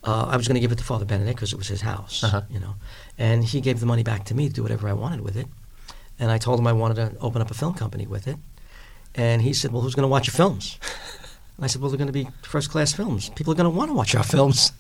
uh, 0.05 0.27
I 0.31 0.37
was 0.37 0.47
going 0.49 0.55
to 0.57 0.61
give 0.61 0.73
it 0.73 0.79
to 0.79 0.85
Father 0.85 1.05
Benedict 1.05 1.37
because 1.37 1.53
it 1.53 1.57
was 1.59 1.69
his 1.69 1.81
house, 1.83 2.25
Uh-huh. 2.25 2.43
you 2.51 2.59
know, 2.61 2.75
and 3.19 3.45
he 3.45 3.61
gave 3.61 3.81
the 3.81 3.87
money 3.87 4.03
back 4.03 4.25
to 4.27 4.35
me 4.35 4.49
to 4.49 4.55
do 4.55 4.63
whatever 4.63 4.89
I 4.89 4.93
wanted 4.93 5.21
with 5.21 5.37
it. 5.37 5.47
And 6.19 6.31
I 6.31 6.39
told 6.39 6.59
him 6.61 6.67
I 6.67 6.73
wanted 6.73 6.97
to 6.97 7.19
open 7.21 7.41
up 7.43 7.51
a 7.51 7.55
film 7.55 7.75
company 7.75 8.07
with 8.07 8.27
it, 8.29 8.37
and 9.15 9.43
he 9.43 9.53
said, 9.53 9.73
"Well, 9.73 9.83
who's 9.83 9.95
going 9.95 10.05
to 10.09 10.09
watch 10.09 10.27
your 10.27 10.35
films?" 10.35 10.79
And 11.57 11.65
I 11.65 11.69
said, 11.69 11.81
"Well, 11.83 11.91
they're 11.91 11.99
going 11.99 12.13
to 12.15 12.25
be 12.25 12.29
first-class 12.43 12.93
films. 12.95 13.29
People 13.31 13.53
are 13.53 13.57
going 13.57 13.71
to 13.73 13.77
want 13.79 13.91
to 13.91 13.95
watch 13.95 14.15
our 14.15 14.23
films." 14.25 14.73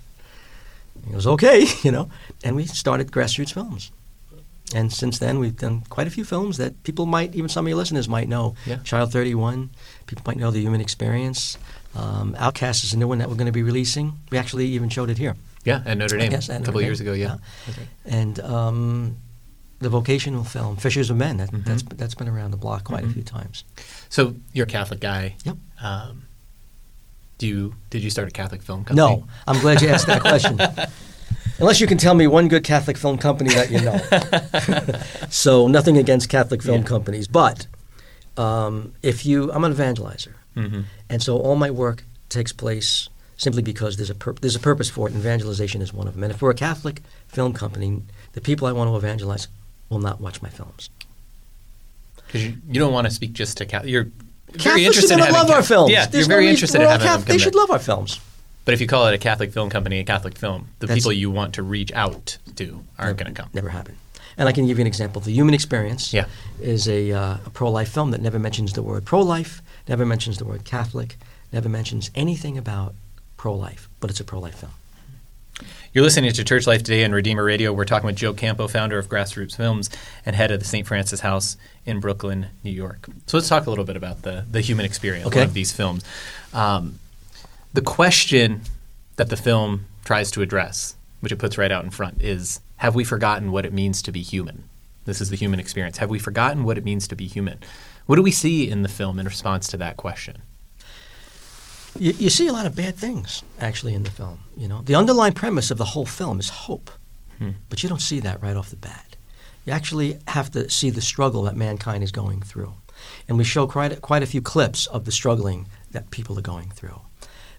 He 1.06 1.12
goes, 1.12 1.26
"Okay," 1.26 1.66
you 1.82 1.90
know, 1.90 2.08
and 2.44 2.54
we 2.56 2.66
started 2.66 3.10
Grassroots 3.12 3.52
Films. 3.52 3.90
And 4.74 4.90
since 4.92 5.18
then, 5.18 5.38
we've 5.38 5.56
done 5.56 5.82
quite 5.90 6.06
a 6.06 6.10
few 6.10 6.24
films 6.24 6.56
that 6.56 6.82
people 6.82 7.04
might, 7.04 7.34
even 7.34 7.48
some 7.50 7.66
of 7.66 7.68
your 7.68 7.76
listeners 7.76 8.08
might 8.08 8.26
know. 8.28 8.54
Yeah. 8.64 8.76
Child 8.84 9.12
31, 9.12 9.68
people 10.06 10.22
might 10.26 10.38
know 10.38 10.50
The 10.50 10.60
Human 10.62 10.80
Experience. 10.80 11.58
Um, 11.94 12.34
Outcast 12.38 12.84
is 12.84 12.92
a 12.94 12.98
new 12.98 13.06
one 13.08 13.18
that 13.18 13.28
we're 13.28 13.36
going 13.36 13.46
to 13.46 13.52
be 13.52 13.62
releasing. 13.62 14.14
We 14.30 14.38
actually 14.38 14.66
even 14.68 14.88
showed 14.88 15.10
it 15.10 15.18
here. 15.18 15.36
Yeah, 15.64 15.82
at 15.86 15.96
Notre 15.98 16.16
Dame 16.18 16.32
Yes, 16.32 16.48
a 16.48 16.52
couple 16.58 16.64
Notre 16.72 16.78
of 16.78 16.84
years 16.86 16.98
Dame. 16.98 17.08
ago. 17.08 17.14
Yeah. 17.14 17.36
Yeah. 17.68 17.74
Right. 17.78 17.88
And 18.06 18.40
um, 18.40 19.16
the 19.78 19.88
vocational 19.88 20.42
film, 20.44 20.76
Fishers 20.76 21.10
of 21.10 21.16
Men, 21.16 21.36
that, 21.36 21.50
Mhm. 21.52 21.64
that's, 21.64 21.82
that's 21.82 22.14
been 22.14 22.28
around 22.28 22.50
the 22.50 22.56
block 22.56 22.84
quite 22.84 23.04
Mhm. 23.04 23.10
a 23.10 23.12
few 23.12 23.22
times. 23.22 23.64
So 24.08 24.34
you're 24.52 24.64
a 24.64 24.68
Catholic 24.68 25.00
guy. 25.00 25.36
Yep. 25.44 25.56
Um, 25.82 26.22
do 27.38 27.46
you 27.48 27.74
did 27.90 28.02
you 28.02 28.10
start 28.10 28.28
a 28.28 28.30
Catholic 28.30 28.62
film 28.62 28.84
company? 28.84 28.96
No, 28.96 29.26
I'm 29.48 29.60
glad 29.60 29.82
you 29.82 29.88
asked 29.88 30.06
that 30.06 30.20
question. 30.30 30.60
Unless 31.58 31.80
you 31.80 31.86
can 31.86 31.98
tell 31.98 32.14
me 32.14 32.26
one 32.26 32.48
good 32.48 32.62
Catholic 32.64 32.96
film 32.96 33.18
company 33.18 33.52
that 33.54 33.70
you 33.70 33.80
know. 33.80 33.98
so 35.30 35.66
nothing 35.66 35.96
against 35.96 36.28
Catholic 36.28 36.62
film 36.62 36.82
Yeah. 36.82 36.86
companies, 36.86 37.26
but 37.28 37.66
um, 38.36 38.94
if 39.02 39.26
you, 39.26 39.52
I'm 39.52 39.64
an 39.64 39.74
evangelizer, 39.74 40.34
hmm 40.54 40.82
and 41.08 41.22
so 41.22 41.38
all 41.38 41.56
my 41.56 41.70
work 41.70 42.04
takes 42.28 42.52
place 42.52 43.08
simply 43.36 43.62
because 43.62 43.96
there's 43.96 44.10
a 44.10 44.14
pur- 44.14 44.34
there's 44.40 44.54
a 44.56 44.60
purpose 44.60 44.88
for 44.90 45.08
it. 45.08 45.12
and 45.12 45.20
Evangelization 45.20 45.82
is 45.82 45.92
one 45.92 46.06
of 46.06 46.14
them. 46.14 46.22
And 46.24 46.32
if 46.32 46.40
we're 46.40 46.50
a 46.50 46.54
Catholic 46.54 47.00
film 47.28 47.52
company, 47.52 48.02
the 48.34 48.40
people 48.40 48.66
I 48.68 48.72
want 48.72 48.88
to 48.90 48.96
evangelize 48.96 49.48
will 49.90 49.98
not 49.98 50.20
watch 50.20 50.40
my 50.42 50.48
films. 50.48 50.88
Because 52.26 52.44
you, 52.46 52.56
you 52.68 52.80
don't 52.80 52.92
want 52.92 53.06
to 53.06 53.10
speak 53.12 53.32
just 53.32 53.56
to 53.58 53.66
Catholic. 53.66 53.90
You're 53.90 54.08
very 54.52 54.84
interested 54.86 55.12
in 55.14 55.18
having 55.18 55.34
love 55.34 55.50
our 55.50 55.62
films. 55.62 55.90
Yeah, 55.90 56.06
There's 56.06 56.26
you're 56.26 56.28
very 56.28 56.42
reason- 56.46 56.54
interested 56.54 56.80
in 56.82 56.88
having 56.88 57.06
them 57.06 57.16
Catholic- 57.18 57.28
They 57.28 57.38
should 57.38 57.54
love 57.54 57.70
our 57.70 57.78
films. 57.78 58.20
But 58.64 58.74
if 58.74 58.80
you 58.80 58.86
call 58.86 59.06
it 59.08 59.14
a 59.14 59.18
Catholic 59.18 59.52
film 59.52 59.70
company, 59.70 59.98
a 59.98 60.04
Catholic 60.04 60.38
film, 60.38 60.68
the 60.78 60.86
That's- 60.86 61.02
people 61.02 61.12
you 61.12 61.30
want 61.30 61.54
to 61.54 61.62
reach 61.62 61.90
out 61.92 62.38
to 62.56 62.84
aren't 62.98 63.18
going 63.18 63.34
to 63.34 63.42
come. 63.42 63.50
Never 63.52 63.70
happened. 63.70 63.96
And 64.38 64.48
I 64.48 64.52
can 64.52 64.66
give 64.66 64.78
you 64.78 64.82
an 64.82 64.86
example. 64.86 65.20
The 65.20 65.32
Human 65.32 65.54
Experience 65.54 66.12
Yeah. 66.12 66.26
is 66.60 66.88
a, 66.88 67.12
uh, 67.12 67.36
a 67.46 67.50
pro-life 67.50 67.88
film 67.90 68.10
that 68.12 68.20
never 68.20 68.38
mentions 68.38 68.72
the 68.72 68.82
word 68.82 69.04
pro-life, 69.04 69.62
never 69.88 70.06
mentions 70.06 70.38
the 70.38 70.44
word 70.44 70.64
Catholic, 70.64 71.16
never 71.52 71.68
mentions 71.68 72.10
anything 72.14 72.56
about 72.56 72.94
pro-life, 73.36 73.88
but 74.00 74.08
it's 74.10 74.20
a 74.20 74.24
pro-life 74.24 74.54
film. 74.56 74.72
You're 75.92 76.04
listening 76.04 76.32
to 76.32 76.44
Church 76.44 76.66
Life 76.66 76.82
Today 76.82 77.04
on 77.04 77.12
Redeemer 77.12 77.44
Radio. 77.44 77.70
We're 77.72 77.84
talking 77.84 78.06
with 78.06 78.16
Joe 78.16 78.32
Campo, 78.32 78.66
founder 78.66 78.98
of 78.98 79.08
Grassroots 79.10 79.54
Films 79.54 79.90
and 80.24 80.34
head 80.34 80.50
of 80.50 80.58
the 80.58 80.64
St. 80.64 80.86
Francis 80.86 81.20
House 81.20 81.58
in 81.84 82.00
Brooklyn, 82.00 82.46
New 82.64 82.70
York. 82.70 83.06
So 83.26 83.36
let's 83.36 83.48
talk 83.50 83.66
a 83.66 83.70
little 83.70 83.84
bit 83.84 83.96
about 83.96 84.22
the, 84.22 84.46
the 84.50 84.62
human 84.62 84.86
experience 84.86 85.26
Okay. 85.26 85.42
of 85.42 85.52
these 85.52 85.70
films. 85.70 86.02
Um, 86.54 86.98
the 87.74 87.82
question 87.82 88.62
that 89.16 89.28
the 89.28 89.36
film 89.36 89.84
tries 90.06 90.30
to 90.30 90.40
address, 90.40 90.94
which 91.20 91.30
it 91.32 91.36
puts 91.36 91.58
right 91.58 91.70
out 91.70 91.84
in 91.84 91.90
front, 91.90 92.22
is 92.22 92.60
have 92.82 92.96
we 92.96 93.04
forgotten 93.04 93.52
what 93.52 93.64
it 93.64 93.72
means 93.72 94.02
to 94.02 94.10
be 94.10 94.22
human? 94.22 94.64
This 95.04 95.20
is 95.20 95.30
the 95.30 95.36
human 95.36 95.60
experience. 95.60 95.98
Have 95.98 96.10
we 96.10 96.18
forgotten 96.18 96.64
what 96.64 96.76
it 96.76 96.84
means 96.84 97.06
to 97.06 97.14
be 97.14 97.28
human? 97.28 97.60
What 98.06 98.16
do 98.16 98.22
we 98.22 98.32
see 98.32 98.68
in 98.68 98.82
the 98.82 98.88
film 98.88 99.20
in 99.20 99.26
response 99.26 99.68
to 99.68 99.76
that 99.76 99.96
question? 99.96 100.42
You, 101.96 102.10
you 102.18 102.28
see 102.28 102.48
a 102.48 102.52
lot 102.52 102.66
of 102.66 102.74
bad 102.74 102.96
things 102.96 103.44
actually 103.60 103.94
in 103.94 104.02
the 104.02 104.10
film. 104.10 104.40
You 104.56 104.66
know, 104.66 104.82
the 104.82 104.96
underlying 104.96 105.32
premise 105.32 105.70
of 105.70 105.78
the 105.78 105.84
whole 105.94 106.06
film 106.06 106.40
is 106.40 106.48
hope, 106.48 106.90
Hmm. 107.38 107.50
but 107.68 107.84
you 107.84 107.88
don't 107.88 108.02
see 108.02 108.18
that 108.18 108.42
right 108.42 108.56
off 108.56 108.70
the 108.70 108.76
bat. 108.76 109.14
You 109.64 109.72
actually 109.72 110.18
have 110.26 110.50
to 110.50 110.68
see 110.68 110.90
the 110.90 111.00
struggle 111.00 111.42
that 111.44 111.54
mankind 111.56 112.02
is 112.02 112.10
going 112.10 112.42
through, 112.42 112.74
and 113.28 113.38
we 113.38 113.44
show 113.44 113.68
quite 113.68 113.92
a, 113.92 113.96
quite 113.96 114.24
a 114.24 114.26
few 114.26 114.42
clips 114.42 114.88
of 114.88 115.04
the 115.04 115.12
struggling 115.12 115.68
that 115.92 116.10
people 116.10 116.36
are 116.36 116.42
going 116.42 116.70
through. 116.70 117.00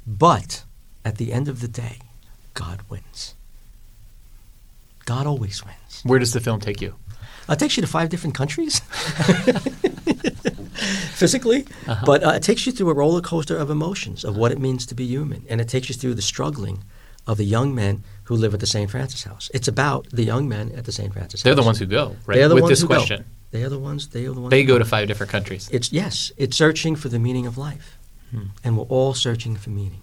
But 0.06 0.66
at 1.06 1.16
the 1.16 1.32
end 1.32 1.48
of 1.48 1.62
the 1.62 1.70
day, 1.70 2.00
God 2.54 2.82
wins. 2.90 3.36
God 5.06 5.28
always 5.28 5.64
wins. 5.66 6.02
Where 6.04 6.20
does 6.20 6.34
the 6.34 6.40
film 6.40 6.60
take 6.60 6.82
you? 6.82 6.96
Uh, 7.50 7.54
it 7.54 7.60
takes 7.60 7.76
you 7.78 7.82
to 7.82 7.88
five 7.88 8.10
different 8.10 8.36
countries 8.36 8.80
physically, 11.14 11.66
Uh-huh. 11.88 12.06
but 12.06 12.24
uh, 12.24 12.30
it 12.32 12.44
takes 12.44 12.66
you 12.66 12.72
through 12.72 12.90
a 12.90 12.94
roller 12.94 13.22
coaster 13.22 13.58
of 13.58 13.70
emotions 13.70 14.24
of 14.24 14.38
what 14.38 14.52
it 14.52 14.60
means 14.60 14.86
to 14.88 14.96
be 14.96 15.06
human. 15.06 15.46
And 15.50 15.60
it 15.62 15.68
takes 15.68 15.90
you 15.90 15.96
through 15.96 16.16
the 16.16 16.22
struggling 16.22 16.84
of 17.28 17.38
the 17.38 17.44
young 17.46 17.74
men 17.76 18.04
who 18.26 18.36
live 18.36 18.54
at 18.54 18.60
the 18.60 18.66
St. 18.68 18.90
Francis 18.90 19.24
House. 19.24 19.50
It's 19.54 19.68
about 19.68 20.08
the 20.12 20.24
young 20.24 20.48
men 20.48 20.72
at 20.76 20.86
the 20.86 20.92
St. 20.92 21.12
Francis 21.14 21.42
They're 21.44 21.52
House. 21.54 21.62
the 21.64 21.66
ones 21.66 21.80
who 21.80 21.86
go, 21.86 22.16
right? 22.26 22.36
They're 22.36 22.50
the 22.50 22.56
With 22.56 22.64
ones 22.64 22.72
this 22.72 22.82
who 22.82 22.88
go. 22.88 22.96
question. 22.96 23.26
They 23.52 23.64
are 23.64 23.70
the 23.70 23.80
ones. 23.80 24.08
They 24.10 24.26
are 24.26 24.34
the 24.34 24.42
ones. 24.42 24.50
They 24.52 24.62
who 24.62 24.68
go 24.68 24.78
to 24.80 24.86
five 24.86 25.08
different 25.08 25.32
countries. 25.32 25.70
It's 25.72 25.92
yes. 25.92 26.32
It's 26.38 26.58
searching 26.58 26.96
for 26.96 27.10
the 27.10 27.20
meaning 27.20 27.46
of 27.46 27.58
life, 27.58 27.98
Hmm. 28.32 28.48
and 28.64 28.78
we're 28.78 28.86
all 28.86 29.14
searching 29.14 29.56
for 29.58 29.70
meaning. 29.70 30.02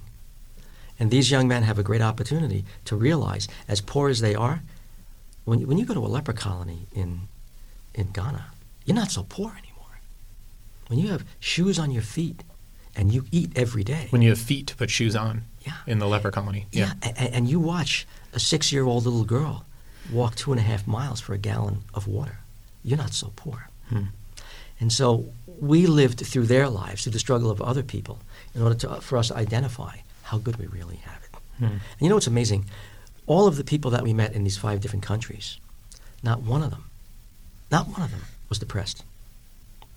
And 1.01 1.11
these 1.11 1.31
young 1.31 1.49
men 1.49 1.63
have 1.65 1.79
a 1.79 1.83
great 1.83 2.03
opportunity 2.03 2.65
to 2.85 2.95
realize, 2.97 3.49
as 3.67 3.81
poor 3.81 4.09
as 4.09 4.21
they 4.21 4.35
are, 4.35 4.63
when 5.45 5.61
you, 5.61 5.67
when 5.67 5.79
you 5.79 5.85
go 5.87 5.95
to 5.95 6.01
a 6.01 6.09
leper 6.09 6.33
colony 6.33 6.87
in 6.95 7.23
in 7.95 8.11
Ghana, 8.13 8.47
you're 8.85 8.95
not 8.97 9.11
so 9.11 9.25
poor 9.29 9.51
anymore. 9.51 10.01
When 10.89 10.99
you 10.99 11.09
have 11.09 11.25
shoes 11.41 11.79
on 11.79 11.91
your 11.91 12.03
feet 12.03 12.43
and 12.97 13.13
you 13.13 13.25
eat 13.33 13.51
every 13.57 13.85
day, 13.85 14.07
When 14.11 14.23
you 14.23 14.31
have 14.31 14.39
feet 14.39 14.67
to 14.69 14.77
put 14.77 14.91
shoes 14.91 15.15
on 15.17 15.45
yeah, 15.67 15.75
in 15.87 15.99
the 15.99 16.07
leper 16.07 16.31
colony. 16.31 16.67
yeah, 16.73 16.93
a- 17.03 17.35
and 17.35 17.49
you 17.49 17.59
watch 17.61 18.07
a 18.33 18.39
six-year-old 18.41 19.05
little 19.05 19.25
girl 19.25 19.65
walk 20.13 20.35
two 20.35 20.53
and 20.53 20.61
a 20.61 20.65
half 20.65 20.87
miles 20.87 21.21
for 21.21 21.35
a 21.35 21.39
gallon 21.39 21.83
of 21.95 22.07
water, 22.07 22.39
you're 22.85 22.99
not 22.99 23.13
so 23.13 23.33
poor. 23.37 23.69
Hmm. 23.89 24.05
And 24.81 24.93
so 24.93 25.27
we 25.61 25.87
lived 25.87 26.21
through 26.27 26.47
their 26.47 26.69
lives, 26.69 27.03
through 27.03 27.13
the 27.13 27.19
struggle 27.19 27.51
of 27.51 27.61
other 27.61 27.83
people, 27.83 28.19
in 28.55 28.63
order 28.63 28.75
to, 28.77 29.01
for 29.01 29.19
us 29.19 29.29
to 29.29 29.37
identify 29.37 29.97
how 30.23 30.39
good 30.39 30.57
we 30.57 30.67
really 30.67 30.97
have 30.97 31.21
it. 31.25 31.37
Hmm. 31.59 31.65
And 31.65 31.81
you 32.01 32.09
know 32.09 32.17
what's 32.17 32.27
amazing? 32.29 32.65
All 33.31 33.47
of 33.47 33.57
the 33.57 33.63
people 33.63 33.93
that 33.93 34.03
we 34.03 34.13
met 34.13 34.33
in 34.33 34.43
these 34.43 34.59
five 34.59 34.81
different 34.81 35.05
countries, 35.05 35.59
not 36.21 36.43
one 36.43 36.65
of 36.65 36.71
them, 36.71 36.87
not 37.71 37.87
one 37.87 38.03
of 38.03 38.11
them 38.11 38.23
was 38.49 38.59
depressed. 38.59 39.05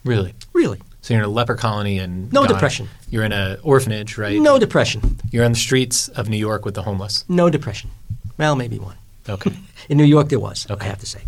Really? 0.06 0.36
Really. 0.54 0.80
So 1.02 1.16
you're 1.16 1.24
in 1.24 1.30
a 1.30 1.32
leper 1.34 1.56
colony 1.56 1.98
and 1.98 2.32
No 2.32 2.46
depression. 2.46 2.90
You're 3.10 3.24
in 3.24 3.32
an 3.32 3.58
orphanage, 3.64 4.20
right? 4.20 4.40
No 4.40 4.60
depression. 4.60 5.18
You're 5.32 5.46
on 5.46 5.54
the 5.54 5.58
streets 5.58 6.10
of 6.10 6.30
New 6.30 6.38
York 6.38 6.64
with 6.64 6.76
the 6.76 6.84
homeless. 6.84 7.26
No 7.28 7.50
depression. 7.50 7.90
Well, 8.38 8.56
maybe 8.56 8.78
one. 8.78 8.98
Okay. 9.28 9.52
In 9.90 9.98
New 9.98 10.04
York, 10.16 10.30
there 10.30 10.40
was, 10.40 10.68
Okay. 10.70 10.86
I 10.86 10.90
have 10.90 11.00
to 11.00 11.08
say. 11.08 11.22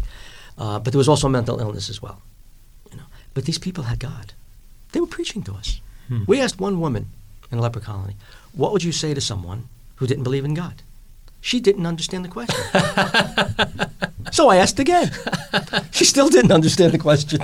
Uh, 0.59 0.77
but 0.77 0.93
there 0.93 0.99
was 0.99 1.09
also 1.09 1.27
mental 1.27 1.59
illness 1.59 1.89
as 1.89 2.03
well. 2.03 2.21
You 2.91 2.97
know. 2.97 3.03
But 3.33 3.45
these 3.45 3.57
people 3.57 3.85
had 3.85 3.99
God. 3.99 4.33
They 4.91 4.99
were 4.99 5.07
preaching 5.07 5.41
to 5.43 5.53
us. 5.55 5.81
Hmm. 6.07 6.23
We 6.27 6.39
asked 6.39 6.59
one 6.59 6.79
woman 6.79 7.07
in 7.51 7.57
a 7.57 7.61
leper 7.61 7.79
colony, 7.79 8.15
what 8.53 8.71
would 8.73 8.83
you 8.83 8.91
say 8.91 9.15
to 9.15 9.21
someone 9.21 9.69
who 9.95 10.05
didn't 10.05 10.23
believe 10.23 10.45
in 10.45 10.53
God? 10.53 10.83
She 11.45 11.60
didn't 11.60 11.86
understand 11.86 12.25
the 12.25 12.29
question. 12.29 12.60
so 14.31 14.49
I 14.49 14.55
asked 14.58 14.79
again. 14.79 15.12
She 15.91 16.03
still 16.03 16.27
didn't 16.27 16.51
understand 16.51 16.91
the 16.91 16.97
question. 16.97 17.39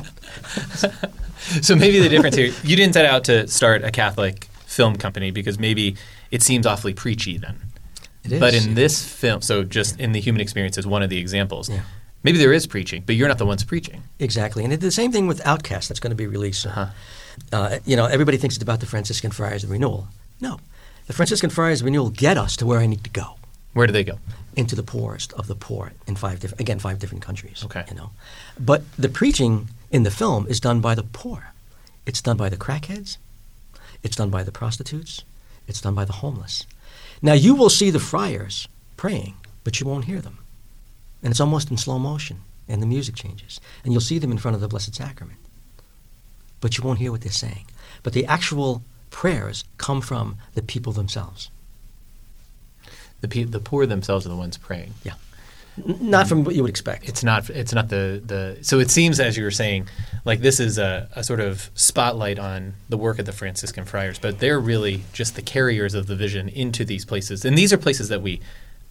so 1.61 1.75
maybe 1.75 1.99
the 1.99 2.09
difference 2.09 2.35
here, 2.35 2.51
you 2.63 2.75
didn't 2.75 2.93
set 2.93 3.05
out 3.05 3.23
to 3.25 3.47
start 3.47 3.83
a 3.83 3.91
Catholic 3.91 4.45
film 4.65 4.95
company 4.95 5.29
because 5.29 5.59
maybe 5.59 5.97
it 6.31 6.41
seems 6.41 6.65
awfully 6.65 6.95
preachy 6.95 7.37
then. 7.37 7.59
It 8.23 8.31
is. 8.31 8.39
But 8.39 8.55
in 8.55 8.73
this 8.73 9.05
film, 9.07 9.43
so 9.43 9.63
just 9.63 9.99
in 9.99 10.13
the 10.13 10.19
human 10.19 10.41
experience 10.41 10.79
is 10.79 10.87
one 10.87 11.03
of 11.03 11.11
the 11.11 11.19
examples. 11.19 11.69
Yeah. 11.69 11.81
Maybe 12.23 12.39
there 12.39 12.53
is 12.53 12.65
preaching, 12.65 13.03
but 13.05 13.13
you're 13.13 13.27
not 13.27 13.37
the 13.37 13.45
ones 13.45 13.63
preaching. 13.63 14.01
Exactly. 14.17 14.63
And 14.63 14.73
it- 14.73 14.79
the 14.81 14.89
same 14.89 15.11
thing 15.11 15.27
with 15.27 15.45
Outcast 15.45 15.89
that's 15.89 15.99
going 15.99 16.09
to 16.09 16.15
be 16.15 16.25
released. 16.25 16.65
Uh-huh. 16.65 16.87
Uh, 17.53 17.77
you 17.85 17.95
know, 17.95 18.07
everybody 18.07 18.37
thinks 18.37 18.55
it's 18.55 18.63
about 18.63 18.79
the 18.79 18.87
Franciscan 18.87 19.29
Friars 19.29 19.63
of 19.63 19.69
Renewal. 19.69 20.07
No. 20.39 20.59
The 21.05 21.13
Franciscan 21.13 21.51
Friars 21.51 21.81
of 21.81 21.85
Renewal 21.85 22.09
get 22.09 22.35
us 22.35 22.55
to 22.57 22.65
where 22.65 22.79
I 22.79 22.87
need 22.87 23.03
to 23.03 23.11
go. 23.11 23.35
Where 23.73 23.87
do 23.87 23.93
they 23.93 24.03
go? 24.03 24.19
into 24.55 24.75
the 24.75 24.83
poorest 24.83 25.33
of 25.33 25.47
the 25.47 25.55
poor 25.55 25.93
in 26.07 26.15
five 26.15 26.39
different 26.39 26.59
again 26.59 26.79
five 26.79 26.99
different 26.99 27.23
countries. 27.23 27.63
Okay. 27.65 27.85
you 27.89 27.95
know, 27.95 28.11
but 28.59 28.83
the 28.97 29.09
preaching 29.09 29.69
in 29.91 30.03
the 30.03 30.11
film 30.11 30.47
is 30.47 30.59
done 30.59 30.81
by 30.81 30.95
the 30.95 31.03
poor. 31.03 31.53
It's 32.05 32.21
done 32.21 32.37
by 32.37 32.49
the 32.49 32.57
crackheads. 32.57 33.17
It's 34.03 34.15
done 34.15 34.29
by 34.29 34.43
the 34.43 34.51
prostitutes. 34.51 35.23
It's 35.67 35.81
done 35.81 35.95
by 35.95 36.05
the 36.05 36.13
homeless. 36.13 36.65
Now 37.21 37.33
you 37.33 37.55
will 37.55 37.69
see 37.69 37.91
the 37.91 37.99
friars 37.99 38.67
praying, 38.97 39.35
but 39.63 39.79
you 39.79 39.87
won't 39.87 40.05
hear 40.05 40.21
them, 40.21 40.39
and 41.23 41.31
it's 41.31 41.39
almost 41.39 41.71
in 41.71 41.77
slow 41.77 41.99
motion, 41.99 42.41
and 42.67 42.81
the 42.81 42.87
music 42.87 43.15
changes, 43.15 43.61
and 43.83 43.93
you'll 43.93 44.01
see 44.01 44.19
them 44.19 44.31
in 44.31 44.37
front 44.37 44.55
of 44.55 44.61
the 44.61 44.67
Blessed 44.67 44.95
Sacrament, 44.95 45.39
but 46.59 46.77
you 46.77 46.83
won't 46.83 46.99
hear 46.99 47.11
what 47.11 47.21
they're 47.21 47.31
saying. 47.31 47.65
But 48.03 48.13
the 48.13 48.25
actual 48.25 48.83
prayers 49.11 49.63
come 49.77 50.01
from 50.01 50.37
the 50.55 50.61
people 50.61 50.93
themselves. 50.93 51.49
The 53.21 53.27
pe- 53.27 53.43
the 53.43 53.59
poor 53.59 53.85
themselves 53.85 54.25
are 54.25 54.29
the 54.29 54.35
ones 54.35 54.57
praying. 54.57 54.93
Yeah. 55.03 55.13
Not 55.77 56.27
from 56.27 56.43
what 56.43 56.53
you 56.53 56.63
would 56.63 56.69
expect. 56.69 57.07
it's 57.07 57.23
not 57.23 57.49
it's 57.49 57.73
not 57.73 57.87
the 57.87 58.21
the 58.23 58.57
so 58.61 58.79
it 58.79 58.91
seems 58.91 59.19
as 59.21 59.37
you 59.37 59.43
were 59.45 59.51
saying 59.51 59.87
like 60.25 60.41
this 60.41 60.59
is 60.59 60.77
a, 60.77 61.07
a 61.15 61.23
sort 61.23 61.39
of 61.39 61.69
spotlight 61.75 62.37
on 62.39 62.73
the 62.89 62.97
work 62.97 63.19
of 63.19 63.25
the 63.25 63.31
franciscan 63.31 63.85
friars 63.85 64.19
but 64.19 64.39
they're 64.39 64.59
really 64.59 65.03
just 65.13 65.35
the 65.37 65.41
carriers 65.41 65.93
of 65.93 66.07
the 66.07 66.15
vision 66.15 66.49
into 66.49 66.83
these 66.83 67.05
places 67.05 67.45
and 67.45 67.57
these 67.57 67.71
are 67.71 67.77
places 67.77 68.09
that 68.09 68.21
we 68.21 68.41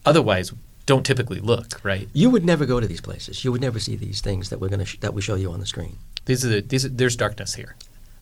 otherwise 0.06 0.52
don't 0.86 1.04
typically 1.04 1.38
look 1.38 1.84
right 1.84 2.08
you 2.14 2.30
would 2.30 2.46
never 2.46 2.64
go 2.64 2.80
to 2.80 2.86
these 2.86 3.02
places. 3.02 3.44
You 3.44 3.52
would 3.52 3.60
never 3.60 3.78
see 3.78 3.94
these 3.94 4.22
things 4.22 4.48
that 4.48 4.58
we're 4.58 4.68
going 4.70 4.80
to 4.80 4.86
sh- 4.86 4.98
that 5.00 5.12
we 5.12 5.20
show 5.20 5.34
you 5.34 5.52
on 5.52 5.60
the 5.60 5.66
screen. 5.66 5.98
these 6.24 6.44
are 6.46 6.48
the, 6.48 6.60
these 6.62 6.86
are, 6.86 6.88
there's 6.88 7.14
darkness 7.14 7.54
here 7.54 7.76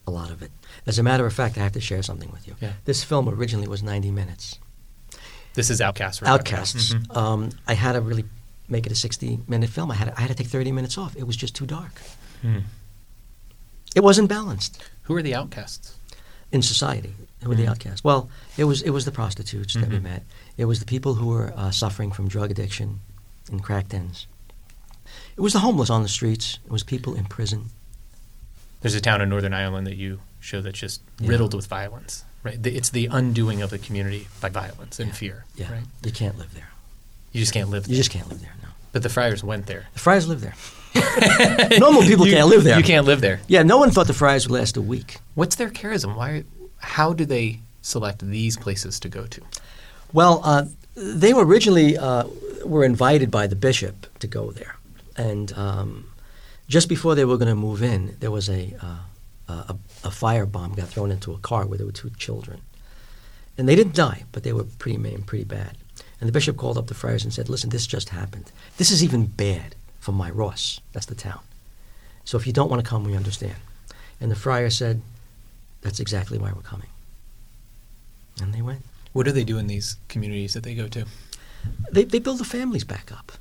A 0.09 0.11
lot 0.11 0.31
of 0.33 0.43
it. 0.43 0.51
As 0.85 0.99
a 0.99 1.03
matter 1.05 1.27
of 1.27 1.33
fact, 1.33 1.57
I 1.57 1.63
have 1.63 1.73
to 1.73 1.81
share 1.81 2.03
something 2.03 2.31
with 2.33 2.47
you. 2.49 2.57
Yeah. 2.61 2.73
This 2.87 3.05
film 3.05 3.29
originally 3.29 3.69
was 3.69 3.83
90 3.85 4.11
minutes. 4.11 4.59
This 5.59 5.71
is 5.71 5.81
outcast 5.81 6.23
we're 6.23 6.27
talking 6.29 6.41
about. 6.53 6.61
Outcasts. 6.61 6.95
Mhm. 6.95 7.17
Um, 7.17 7.51
I 7.67 7.75
had 7.75 7.93
to 7.93 8.01
really 8.01 8.25
make 8.69 8.87
it 8.87 8.93
a 8.93 8.95
60 8.95 9.41
minute 9.49 9.71
film. 9.71 9.91
I 9.91 9.95
had 9.95 10.07
to, 10.09 10.17
I 10.17 10.21
had 10.23 10.29
to 10.29 10.35
take 10.35 10.47
30 10.47 10.73
minutes 10.73 10.97
off. 10.97 11.17
It 11.17 11.27
was 11.27 11.37
just 11.37 11.55
too 11.55 11.67
dark. 11.67 12.01
Hmm. 12.43 12.61
It 13.97 14.03
wasn't 14.03 14.29
balanced 14.29 14.83
who 15.03 15.17
are 15.17 15.23
the 15.23 15.35
outcasts 15.35 15.97
in 16.53 16.63
society. 16.63 17.15
Who 17.43 17.49
were 17.49 17.55
the 17.55 17.65
Mhm. 17.67 17.71
outcasts? 17.71 18.03
Well, 18.05 18.29
it 18.57 18.65
was 18.65 18.83
it 18.83 18.91
was 18.91 19.05
the 19.05 19.13
prostitutes 19.13 19.75
that 19.75 19.89
we 19.89 19.97
Mhm. 19.99 20.03
met. 20.03 20.23
It 20.57 20.65
was 20.67 20.79
the 20.81 20.87
people 20.87 21.15
who 21.15 21.27
were 21.27 21.53
uh, 21.57 21.71
suffering 21.71 22.11
from 22.13 22.29
drug 22.29 22.51
addiction 22.51 23.01
in 23.51 23.61
crack 23.61 23.89
dens. 23.89 24.27
It 25.37 25.41
was 25.41 25.53
the 25.53 25.61
homeless 25.61 25.91
on 25.91 26.03
the 26.03 26.09
streets. 26.09 26.59
It 26.67 26.71
was 26.71 26.83
people 26.83 27.15
in 27.15 27.25
prison. 27.27 27.71
there's 28.81 28.95
a 28.95 29.01
town 29.01 29.21
in 29.21 29.29
northern 29.29 29.53
ireland 29.53 29.85
that 29.89 29.97
you 29.97 30.21
show 30.39 30.61
that's 30.61 30.79
just 30.79 31.01
Yeah. 31.19 31.31
riddled 31.31 31.53
with 31.53 31.67
violence 31.67 32.23
right 32.43 32.65
it's 32.67 32.91
the 32.91 33.07
undoing 33.07 33.63
of 33.63 33.71
the 33.71 33.79
community 33.79 34.29
by 34.41 34.49
violence 34.49 34.99
and 35.01 35.15
fear 35.17 35.45
Yeah, 35.57 35.73
right 35.73 35.85
you 36.05 36.13
can't 36.13 36.39
live 36.39 36.53
there. 36.55 36.71
you 37.33 37.41
just 37.41 37.53
can't 37.53 37.69
live 37.71 37.85
There. 37.85 37.91
You 37.93 37.97
just 37.97 38.11
can't 38.11 38.29
live 38.29 38.41
there. 38.41 38.55
No, 38.63 38.69
but 38.93 39.03
the 39.03 39.09
friars 39.09 39.43
went 39.45 39.67
there 39.67 39.87
the 39.93 39.99
Friars 40.01 40.27
live 40.29 40.41
there. 40.41 40.55
Normal 41.79 42.03
people 42.03 42.27
You- 42.27 42.35
can't 42.35 42.49
live 42.49 42.65
there. 42.65 42.79
you 42.79 42.85
can't 42.85 43.07
live 43.07 43.21
there 43.21 43.41
Yeah, 43.49 43.63
no 43.63 43.79
one 43.79 43.91
thought 43.91 44.07
the 44.07 44.15
Friars 44.15 44.49
would 44.49 44.59
last 44.59 44.77
a 44.77 44.83
week. 44.83 45.19
What's 45.35 45.57
their 45.57 45.71
charism? 45.71 46.17
Why? 46.17 46.45
How 46.79 47.13
do 47.13 47.25
they 47.25 47.61
select 47.83 48.21
these 48.27 48.57
places 48.57 48.99
to 49.01 49.09
go 49.09 49.27
to? 49.27 49.41
Well, 50.13 50.41
uh, 50.45 50.65
they 50.95 51.33
were 51.35 51.45
originally 51.45 51.97
uh, 51.99 52.25
were 52.65 52.85
invited 52.85 53.31
by 53.31 53.47
the 53.47 53.57
bishop 53.57 54.07
to 54.21 54.27
go 54.27 54.51
there, 54.53 54.77
and 55.17 55.53
um, 55.57 55.89
just 56.69 56.89
before 56.89 57.15
they 57.15 57.25
were 57.25 57.37
going 57.37 57.49
to 57.49 57.55
move 57.69 57.83
in, 57.83 58.17
there 58.21 58.31
was 58.31 58.49
a, 58.49 58.75
uh, 58.81 58.97
a 59.49 59.77
a 60.05 60.11
firebomb 60.11 60.77
got 60.77 60.89
thrown 60.89 61.11
into 61.11 61.33
a 61.33 61.39
car 61.39 61.67
where 61.67 61.79
there 61.79 61.87
were 61.87 61.93
two 61.93 62.11
children, 62.11 62.61
and 63.57 63.69
they 63.69 63.77
didn't 63.77 63.95
die, 63.95 64.25
but 64.33 64.43
they 64.43 64.53
were 64.53 64.65
pretty 64.65 64.99
maimed, 64.99 65.27
pretty 65.27 65.45
bad. 65.45 65.77
And 66.21 66.29
the 66.29 66.33
bishop 66.33 66.57
called 66.57 66.79
up 66.79 66.89
the 66.89 66.95
friars 66.95 67.25
and 67.25 67.33
said, 67.33 67.49
"Listen, 67.49 67.71
this 67.71 67.87
just 67.87 68.11
happened. 68.11 68.53
This 68.77 68.91
is 68.91 69.03
even 69.03 69.27
bad 69.27 69.75
for 70.01 70.13
Moyross. 70.13 70.81
That's 70.93 71.07
the 71.07 71.15
town. 71.15 71.41
So 72.25 72.37
if 72.37 72.47
you 72.47 72.53
don't 72.53 72.71
want 72.71 72.85
to 72.85 72.89
come, 72.89 73.05
we 73.05 73.17
understand." 73.17 73.57
And 74.21 74.31
the 74.31 74.37
friar 74.37 74.71
said, 74.71 75.01
"That's 75.83 76.01
exactly 76.01 76.39
why 76.39 76.53
we're 76.53 76.63
coming." 76.63 76.91
And 78.41 78.53
they 78.53 78.63
went. 78.63 78.85
What 79.13 79.25
do 79.27 79.33
they 79.33 79.45
do 79.45 79.59
in 79.59 79.67
these 79.67 79.97
communities 80.09 80.55
that 80.55 80.63
they 80.63 80.75
go 80.75 80.89
to? 80.89 81.07
They, 81.91 82.05
they 82.05 82.19
build 82.19 82.39
the 82.39 82.45
families 82.45 82.85
back 82.85 83.11
up. 83.11 83.33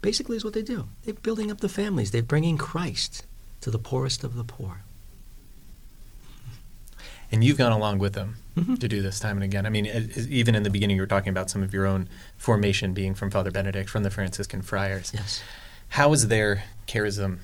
Basically, 0.00 0.36
is 0.36 0.44
what 0.44 0.54
they 0.54 0.62
do. 0.62 0.88
They're 1.02 1.14
building 1.14 1.50
up 1.50 1.60
the 1.60 1.68
families. 1.68 2.10
They're 2.10 2.22
bringing 2.22 2.58
Christ 2.58 3.24
to 3.60 3.70
the 3.70 3.78
poorest 3.78 4.24
of 4.24 4.34
the 4.34 4.44
poor. 4.44 4.82
And 7.34 7.42
you've 7.42 7.58
gone 7.58 7.72
along 7.72 7.98
with 7.98 8.12
them 8.12 8.36
Mhm. 8.56 8.78
to 8.78 8.86
do 8.86 9.02
this 9.02 9.18
time 9.18 9.36
and 9.36 9.42
again. 9.44 9.66
I 9.66 9.68
mean, 9.68 9.86
even 10.28 10.54
in 10.54 10.62
the 10.62 10.70
beginning, 10.70 10.94
you 10.96 11.02
were 11.02 11.06
talking 11.08 11.30
about 11.30 11.50
some 11.50 11.64
of 11.64 11.74
your 11.74 11.84
own 11.84 12.08
formation 12.38 12.94
being 12.94 13.14
from 13.16 13.28
Father 13.30 13.50
Benedict, 13.50 13.90
from 13.90 14.04
the 14.04 14.10
Franciscan 14.10 14.62
friars. 14.62 15.10
Yes. 15.12 15.42
How 15.90 16.10
has 16.10 16.28
their 16.28 16.62
charism 16.86 17.38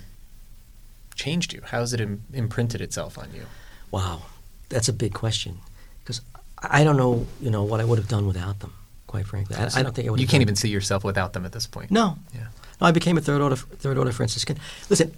changed 1.17 1.53
you? 1.53 1.63
How 1.65 1.81
has 1.81 1.93
it 1.93 2.01
Im- 2.01 2.23
imprinted 2.33 2.81
itself 2.81 3.19
on 3.19 3.29
you? 3.35 3.47
Wow, 3.91 4.23
that's 4.69 4.89
a 4.89 4.93
big 4.93 5.13
question 5.13 5.59
because 6.05 6.21
I 6.63 6.85
don't 6.85 6.97
know, 6.97 7.27
you 7.41 7.51
know, 7.51 7.65
what 7.65 7.81
I 7.81 7.85
would 7.85 7.99
have 7.99 8.09
done 8.09 8.27
without 8.29 8.61
them. 8.61 8.73
Quite 9.09 9.27
frankly, 9.27 9.57
I, 9.57 9.65
I 9.75 9.83
don't 9.83 9.93
think 9.95 10.07
I 10.07 10.11
would. 10.13 10.21
You 10.21 10.29
can't 10.29 10.43
even 10.43 10.55
see 10.55 10.69
yourself 10.69 11.03
without 11.03 11.33
them 11.33 11.45
at 11.45 11.51
this 11.51 11.67
point. 11.67 11.91
No, 11.91 12.17
Yeah. 12.33 12.47
no. 12.81 12.87
I 12.87 12.93
became 12.93 13.19
a 13.19 13.21
third 13.21 13.41
order 13.41 13.57
third 13.57 13.99
order 13.99 14.13
Franciscan. 14.13 14.57
Listen, 14.89 15.13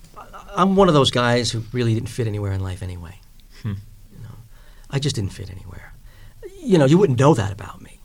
I'm 0.57 0.77
one 0.77 0.89
of 0.89 0.95
those 0.95 1.11
guys 1.11 1.51
who 1.51 1.63
really 1.73 1.93
didn't 1.93 2.09
fit 2.09 2.27
anywhere 2.27 2.53
in 2.53 2.61
life 2.63 2.83
anyway. 2.83 3.21
Hmm. 3.63 3.75
I 4.93 4.99
just 4.99 5.17
didn't 5.17 5.33
fit 5.33 5.51
anywhere. 5.51 5.93
You 6.61 6.79
know, 6.79 6.85
you 6.85 6.99
wouldn't 6.99 7.19
know 7.19 7.35
that 7.35 7.53
about 7.53 7.81
me. 7.81 7.99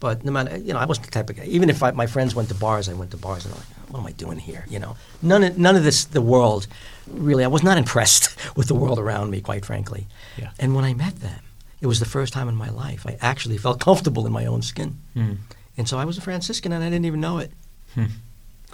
But 0.00 0.24
no 0.24 0.32
matter, 0.32 0.58
you 0.58 0.74
know, 0.74 0.78
I 0.78 0.84
wasn't 0.84 1.06
the 1.06 1.12
type 1.12 1.30
of 1.30 1.36
guy. 1.36 1.44
Even 1.44 1.70
if 1.70 1.82
I, 1.82 1.90
my 1.92 2.06
friends 2.06 2.34
went 2.34 2.48
to 2.50 2.54
bars, 2.54 2.88
I 2.88 2.92
went 2.92 3.10
to 3.12 3.16
bars, 3.16 3.46
and 3.46 3.54
I'm 3.54 3.60
like, 3.60 3.90
what 3.90 4.00
am 4.00 4.06
I 4.06 4.12
doing 4.12 4.38
here? 4.38 4.66
You 4.68 4.78
know, 4.78 4.96
none 5.22 5.42
of 5.42 5.56
none 5.56 5.76
of 5.76 5.82
this, 5.84 6.04
the 6.04 6.20
world, 6.20 6.66
really. 7.06 7.42
I 7.42 7.46
was 7.48 7.62
not 7.62 7.78
impressed 7.84 8.36
with 8.56 8.68
the 8.68 8.74
world 8.74 8.98
around 8.98 9.30
me, 9.30 9.40
quite 9.40 9.64
frankly. 9.64 10.06
Yeah. 10.36 10.50
And 10.58 10.74
when 10.74 10.84
I 10.84 10.92
met 10.92 11.20
them, 11.20 11.40
it 11.80 11.86
was 11.86 12.00
the 12.00 12.06
first 12.06 12.32
time 12.34 12.48
in 12.48 12.56
my 12.56 12.68
life 12.68 13.06
I 13.06 13.16
actually 13.20 13.56
felt 13.56 13.80
comfortable 13.80 14.26
in 14.26 14.32
my 14.32 14.44
own 14.46 14.62
skin. 14.62 14.98
Hmm. 15.14 15.32
And 15.78 15.88
so 15.88 15.98
I 15.98 16.04
was 16.04 16.18
a 16.18 16.20
Franciscan, 16.20 16.72
and 16.72 16.84
I 16.84 16.90
didn't 16.90 17.06
even 17.06 17.20
know 17.20 17.38
it. 17.38 17.50
Hmm. 17.94 18.04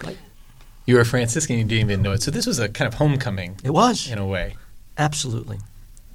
Like 0.03 0.19
You 0.87 0.95
were 0.97 1.03
a 1.03 1.07
Franciscan, 1.07 1.55
and 1.61 1.63
you 1.71 1.77
didn't 1.79 1.91
even 1.91 2.03
know 2.03 2.13
it. 2.13 2.23
So 2.23 2.31
this 2.33 2.47
was 2.47 2.59
a 2.59 2.69
kind 2.69 2.89
of 2.89 2.95
homecoming 2.95 3.57
it 3.63 3.71
was 3.71 4.11
in 4.11 4.19
a 4.19 4.27
way. 4.27 4.57
absolutely. 4.99 5.59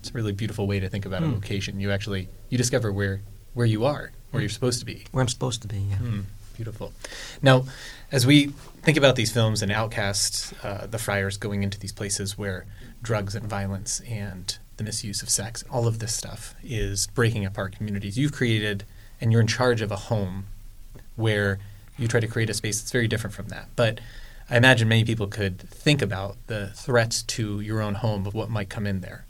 It's 0.05 0.11
a 0.11 0.13
really 0.13 0.33
beautiful 0.33 0.67
way 0.67 0.79
to 0.79 0.87
think 0.87 1.07
about 1.07 1.23
a 1.23 1.25
location. 1.25 1.79
You 1.79 1.91
actually 1.91 2.29
you 2.49 2.59
discover 2.59 2.91
where 2.91 3.21
where 3.55 3.65
you 3.65 3.85
are, 3.85 4.11
where 4.29 4.39
you're 4.39 4.49
supposed 4.49 4.77
to 4.81 4.85
be. 4.85 5.05
where 5.11 5.23
I'm 5.23 5.27
supposed 5.27 5.63
to 5.63 5.67
be. 5.67 5.79
Yeah. 5.79 5.95
Hmm, 5.95 6.19
beautiful. 6.55 6.93
Now, 7.41 7.65
as 8.11 8.23
we 8.23 8.49
think 8.83 8.99
about 8.99 9.15
these 9.15 9.31
films 9.33 9.63
and 9.63 9.71
outcasts, 9.71 10.53
uh, 10.63 10.85
the 10.85 10.99
friars 10.99 11.37
going 11.37 11.63
into 11.63 11.79
these 11.79 11.91
places 11.91 12.37
where 12.37 12.67
drugs 13.01 13.33
and 13.33 13.47
violence 13.49 13.99
and 14.01 14.55
the 14.77 14.83
misuse 14.83 15.23
of 15.23 15.29
sex, 15.31 15.63
all 15.71 15.87
of 15.87 15.97
this 15.97 16.13
stuff 16.13 16.53
is 16.63 17.07
breaking 17.07 17.43
apart 17.43 17.75
communities. 17.75 18.15
You've 18.15 18.31
created, 18.31 18.83
and 19.19 19.31
you're 19.31 19.41
in 19.41 19.47
charge 19.47 19.81
of 19.81 19.91
a 19.91 19.95
home 19.95 20.45
where 21.15 21.57
you 21.97 22.07
try 22.07 22.19
to 22.19 22.27
create 22.27 22.51
a 22.51 22.53
space 22.53 22.79
that's 22.79 22.91
very 22.91 23.07
different 23.07 23.33
from 23.33 23.47
that. 23.47 23.69
But 23.75 23.99
I 24.51 24.57
imagine 24.57 24.87
many 24.87 25.03
people 25.03 25.25
could 25.25 25.57
think 25.57 26.03
about 26.03 26.37
the 26.45 26.67
threats 26.75 27.23
to 27.23 27.59
your 27.59 27.81
own 27.81 27.95
home 27.95 28.27
of 28.27 28.35
what 28.35 28.51
might 28.51 28.69
come 28.69 28.85
in 28.85 29.01
there. 29.01 29.25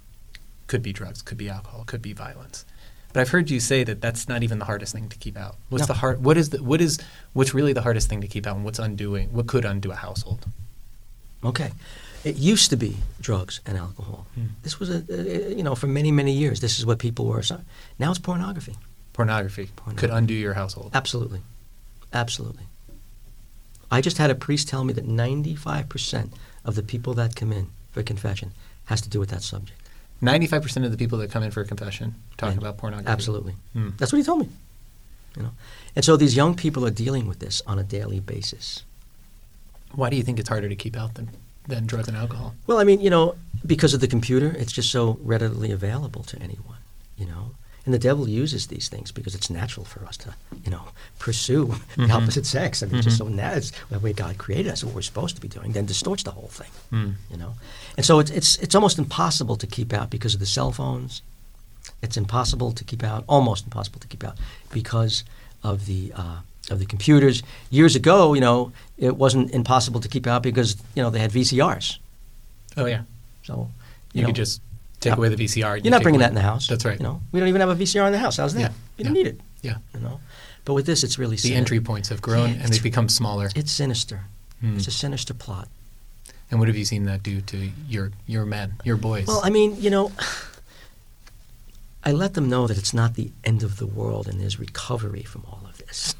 Could 0.68 0.82
be 0.82 0.94
drugs, 0.94 1.22
could 1.22 1.38
be 1.38 1.50
alcohol, 1.50 1.84
could 1.86 2.02
be 2.02 2.14
violence. 2.14 2.66
But 3.14 3.22
I've 3.22 3.30
heard 3.30 3.50
you 3.50 3.60
say 3.60 3.84
that 3.86 4.02
that's 4.02 4.28
not 4.28 4.44
even 4.44 4.60
the 4.60 4.66
hardest 4.66 4.92
thing 4.94 5.08
to 5.10 5.18
keep 5.18 5.38
out. 5.38 5.56
What's 5.70 5.84
No. 5.84 5.88
the 5.88 5.94
hard? 5.94 6.24
What 6.24 6.38
is 6.38 6.50
the, 6.50 6.62
what 6.62 6.82
is 6.82 7.00
what's 7.34 7.54
really 7.54 7.72
the 7.72 7.82
hardest 7.82 8.10
thing 8.10 8.22
to 8.22 8.28
keep 8.28 8.46
out, 8.46 8.56
and 8.58 8.66
what's 8.66 8.80
undoing? 8.80 9.32
What 9.32 9.48
could 9.48 9.64
undo 9.64 9.92
a 9.92 9.96
household? 9.96 10.46
Okay. 11.44 11.72
It 12.26 12.38
used 12.38 12.72
to 12.72 12.76
be 12.76 12.98
drugs 13.22 13.62
and 13.68 13.78
alcohol. 13.78 14.26
Hmm. 14.34 14.48
This 14.64 14.80
was 14.80 14.90
a, 14.90 15.04
a, 15.10 15.54
you 15.56 15.62
know, 15.64 15.76
for 15.76 15.86
many, 15.88 16.12
many 16.12 16.32
years, 16.32 16.60
this 16.60 16.80
is 16.80 16.86
what 16.86 16.98
people 16.98 17.26
were. 17.26 17.44
Now 18.00 18.10
it's 18.10 18.20
pornography. 18.20 18.76
Pornography, 19.14 19.70
could 19.96 20.10
undo 20.10 20.34
your 20.34 20.56
household. 20.56 20.92
Absolutely. 20.94 21.42
Absolutely. 22.12 22.64
I 23.92 24.02
just 24.02 24.18
had 24.18 24.30
a 24.32 24.36
priest 24.36 24.68
tell 24.68 24.84
me 24.84 24.92
that 24.94 25.08
95% 25.08 26.32
of 26.66 26.76
the 26.76 26.84
people 26.84 27.14
that 27.14 27.36
come 27.36 27.54
in 27.54 27.70
for 27.92 28.02
confession 28.04 28.52
has 28.86 29.02
to 29.02 29.10
do 29.10 29.20
with 29.20 29.30
that 29.30 29.44
subject. 29.44 29.80
Ninety-five 30.22 30.62
percent 30.62 30.86
of 30.86 30.92
the 30.92 30.98
people 30.98 31.18
that 31.20 31.30
come 31.32 31.44
in 31.44 31.52
for 31.52 31.62
a 31.62 31.66
confession 31.66 32.16
talk 32.38 32.54
Yeah. 32.54 32.60
about 32.60 32.78
pornography. 32.78 33.10
Absolutely. 33.12 33.54
Hmm. 33.74 33.90
That's 33.98 34.12
what 34.12 34.18
he 34.18 34.24
told 34.24 34.40
me. 34.42 34.50
You 35.36 35.44
know, 35.44 35.52
and 35.96 36.06
so 36.06 36.16
these 36.16 36.36
young 36.36 36.56
people 36.56 36.86
are 36.86 36.92
dealing 36.92 37.28
with 37.28 37.40
this 37.40 37.62
on 37.68 37.78
a 37.78 37.84
daily 37.84 38.22
basis. 38.22 38.84
Why 39.94 40.10
do 40.10 40.16
you 40.16 40.24
think 40.24 40.40
it's 40.40 40.48
harder 40.50 40.70
to 40.70 40.76
keep 40.76 40.96
out 40.96 41.16
than 41.16 41.30
than 41.68 41.86
drugs 41.86 42.08
and 42.08 42.16
alcohol? 42.16 42.56
Well, 42.68 42.78
I 42.80 42.84
mean, 42.86 43.02
you 43.02 43.10
know, 43.10 43.36
because 43.66 43.94
of 43.94 44.00
the 44.00 44.08
computer, 44.08 44.56
it's 44.58 44.72
just 44.72 44.90
so 44.92 45.18
readily 45.22 45.72
available 45.72 46.24
to 46.24 46.42
anyone, 46.42 46.78
you 47.18 47.26
know. 47.26 47.52
And 47.86 47.94
the 47.94 48.00
devil 48.00 48.28
uses 48.28 48.66
these 48.68 48.88
things 48.90 49.12
because 49.12 49.36
it's 49.36 49.50
natural 49.50 49.86
for 49.86 50.04
us 50.06 50.18
to, 50.18 50.34
you 50.64 50.72
know, 50.72 50.86
pursue 51.20 51.68
Mhm. 51.96 52.08
the 52.08 52.14
opposite 52.14 52.46
sex. 52.48 52.82
I 52.82 52.88
mean, 52.88 52.96
it's 52.96 53.06
just 53.06 53.18
so 53.18 53.26
that's 53.30 53.72
the 53.92 54.00
way 54.00 54.12
God 54.12 54.38
created 54.40 54.72
us, 54.72 54.84
what 54.84 54.96
we're 54.96 55.04
supposed 55.04 55.36
to 55.36 55.42
be 55.42 55.48
doing, 55.48 55.74
then 55.74 55.86
distorts 55.86 56.24
the 56.24 56.32
whole 56.32 56.48
thing, 56.48 56.70
Hmm. 56.90 57.12
you 57.30 57.38
know. 57.38 57.54
And 57.96 58.04
so 58.06 58.18
it's, 58.20 58.32
it's, 58.32 58.56
it's 58.58 58.74
almost 58.74 58.98
impossible 58.98 59.56
to 59.58 59.68
keep 59.68 59.94
out 59.94 60.10
because 60.10 60.34
of 60.34 60.40
the 60.40 60.46
cell 60.48 60.72
phones. 60.72 61.22
It's 62.02 62.18
impossible 62.18 62.72
to 62.72 62.84
keep 62.84 63.04
out, 63.04 63.24
almost 63.28 63.66
impossible 63.66 64.00
to 64.00 64.08
keep 64.08 64.24
out 64.24 64.36
because 64.72 65.24
of 65.64 65.86
the, 65.86 66.12
uh, 66.16 66.38
of 66.72 66.80
the 66.80 66.86
computers. 66.88 67.44
Years 67.70 67.96
ago, 67.96 68.34
you 68.34 68.42
know, 68.42 68.72
it 68.98 69.16
wasn't 69.16 69.52
impossible 69.52 70.00
to 70.00 70.08
keep 70.10 70.26
out 70.26 70.42
because, 70.42 70.76
you 70.96 71.04
know, 71.04 71.12
they 71.12 71.20
had 71.20 71.32
VCRs. 71.32 72.00
Oh 72.78 72.88
yeah, 72.88 73.04
So 73.44 73.70
you, 74.14 74.22
know, 74.24 74.28
could 74.30 74.36
just 74.36 74.60
take 75.10 75.18
away 75.18 75.30
the 75.30 75.36
VCR. 75.36 75.78
You're 75.84 75.92
not 75.92 76.04
bringing 76.04 76.20
away- 76.22 76.26
that 76.26 76.30
in 76.30 76.36
the 76.36 76.42
house. 76.42 76.68
That's 76.68 76.86
right. 76.86 77.00
You 77.00 77.04
know, 77.04 77.22
we 77.32 77.40
don't 77.40 77.50
even 77.50 77.62
have 77.62 77.70
a 77.70 77.76
VCR 77.76 78.06
in 78.08 78.12
the 78.12 78.20
house. 78.20 78.38
How's 78.38 78.54
that? 78.54 78.60
Yeah. 78.60 78.70
You 78.98 79.04
don't 79.06 79.14
need 79.14 79.28
it. 79.28 79.40
Yeah, 79.62 79.78
You 79.94 80.00
know, 80.02 80.20
but 80.64 80.74
with 80.74 80.86
this, 80.86 81.04
it's 81.04 81.18
really 81.18 81.38
the 81.38 81.56
entry 81.56 81.80
points 81.80 82.10
have 82.10 82.22
grown 82.22 82.52
and 82.52 82.72
they've 82.72 82.84
become 82.84 83.10
smaller. 83.10 83.50
It's 83.56 83.72
sinister. 83.72 84.26
Hmm. 84.62 84.78
It's 84.78 84.88
a 84.88 84.92
sinister 84.92 85.34
plot. 85.34 85.68
And 86.52 86.60
what 86.60 86.68
have 86.70 86.78
you 86.78 86.86
seen 86.86 87.06
that 87.06 87.24
do 87.24 87.42
to 87.42 87.72
your 87.90 88.12
your 88.28 88.46
men, 88.46 88.74
your 88.84 88.98
boys? 88.98 89.26
Well, 89.28 89.42
I 89.44 89.50
mean, 89.50 89.76
you 89.82 89.90
know, 89.90 90.12
I 92.04 92.12
let 92.12 92.36
them 92.36 92.48
know 92.50 92.68
that 92.68 92.78
it's 92.78 92.94
not 92.94 93.16
the 93.16 93.32
end 93.44 93.64
of 93.64 93.78
the 93.78 93.88
world 93.88 94.28
and 94.28 94.40
there's 94.40 94.60
recovery 94.60 95.24
from 95.24 95.44
all 95.48 95.62
of 95.68 95.78
this, 95.80 96.14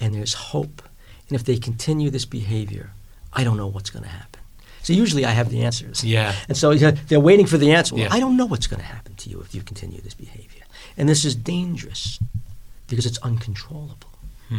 and 0.00 0.14
there's 0.14 0.34
hope. 0.34 0.82
And 1.28 1.36
if 1.38 1.44
they 1.44 1.56
continue 1.58 2.10
this 2.10 2.24
behavior, 2.24 2.92
I 3.32 3.44
don't 3.44 3.56
know 3.56 3.66
what's 3.66 3.90
going 3.90 4.04
to 4.04 4.08
happen. 4.10 4.40
So 4.82 4.92
usually 4.92 5.24
I 5.24 5.30
have 5.30 5.48
the 5.50 5.62
answers. 5.62 6.02
Yeah. 6.04 6.34
And 6.48 6.56
so 6.56 6.74
they're 6.74 7.20
waiting 7.20 7.46
for 7.46 7.58
the 7.58 7.72
answer. 7.72 7.94
Well, 7.94 8.04
Yeah. 8.04 8.12
I 8.14 8.20
don't 8.20 8.36
know 8.36 8.46
what's 8.46 8.66
going 8.66 8.80
to 8.80 8.86
happen 8.86 9.14
to 9.16 9.30
you 9.30 9.40
if 9.40 9.54
you 9.54 9.62
continue 9.62 10.00
this 10.00 10.14
behavior. 10.14 10.62
And 10.96 11.08
this 11.08 11.24
is 11.24 11.34
dangerous 11.34 12.18
because 12.88 13.06
it's 13.06 13.18
uncontrollable. 13.18 14.10
Hmm. 14.48 14.58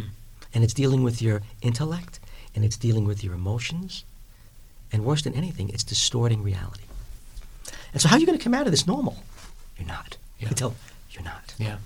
And 0.54 0.64
it's 0.64 0.74
dealing 0.74 1.02
with 1.02 1.20
your 1.20 1.42
intellect 1.62 2.20
and 2.54 2.64
it's 2.64 2.76
dealing 2.76 3.04
with 3.04 3.22
your 3.22 3.34
emotions. 3.34 4.04
And 4.92 5.04
worse 5.04 5.22
than 5.22 5.34
anything, 5.34 5.68
it's 5.70 5.84
distorting 5.84 6.42
reality. 6.42 6.84
And 7.92 8.00
so, 8.00 8.08
how 8.08 8.16
are 8.16 8.20
you 8.20 8.26
going 8.26 8.38
to 8.38 8.42
come 8.42 8.54
out 8.54 8.66
of 8.66 8.70
this 8.70 8.86
normal? 8.86 9.16
You're 9.76 9.88
not. 9.88 10.16
Yeah. 10.38 10.48
You 10.50 10.54
tell 10.54 10.74
you're 11.10 11.24
not. 11.24 11.54
Yeah. 11.58 11.76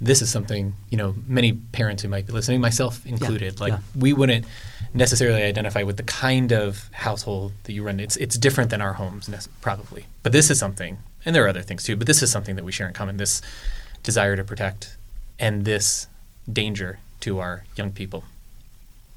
This 0.00 0.22
is 0.22 0.30
something, 0.30 0.74
you 0.90 0.96
know, 0.96 1.14
many 1.26 1.52
parents 1.52 2.02
who 2.02 2.08
might 2.08 2.26
be 2.26 2.32
listening, 2.32 2.60
myself 2.60 3.04
included, 3.04 3.60
like 3.60 3.72
yeah. 3.72 3.80
we 3.96 4.12
wouldn't 4.12 4.46
necessarily 4.94 5.42
identify 5.42 5.82
with 5.82 5.96
the 5.96 6.04
kind 6.04 6.52
of 6.52 6.88
household 6.92 7.52
that 7.64 7.72
you 7.72 7.82
run. 7.82 7.98
It's 7.98 8.16
it's 8.16 8.38
different 8.38 8.70
than 8.70 8.80
our 8.80 8.92
homes, 8.94 9.28
probably. 9.60 10.06
But 10.22 10.32
this 10.32 10.50
is 10.50 10.58
something, 10.58 10.98
and 11.24 11.34
there 11.34 11.44
are 11.44 11.48
other 11.48 11.62
things 11.62 11.82
too, 11.82 11.96
but 11.96 12.06
this 12.06 12.22
is 12.22 12.30
something 12.30 12.54
that 12.56 12.64
we 12.64 12.70
share 12.70 12.86
in 12.86 12.94
common 12.94 13.16
this 13.16 13.42
desire 14.04 14.36
to 14.36 14.44
protect 14.44 14.96
and 15.38 15.64
this 15.64 16.06
danger 16.50 16.98
to 17.20 17.40
our 17.40 17.64
young 17.76 17.92
people. 17.92 18.24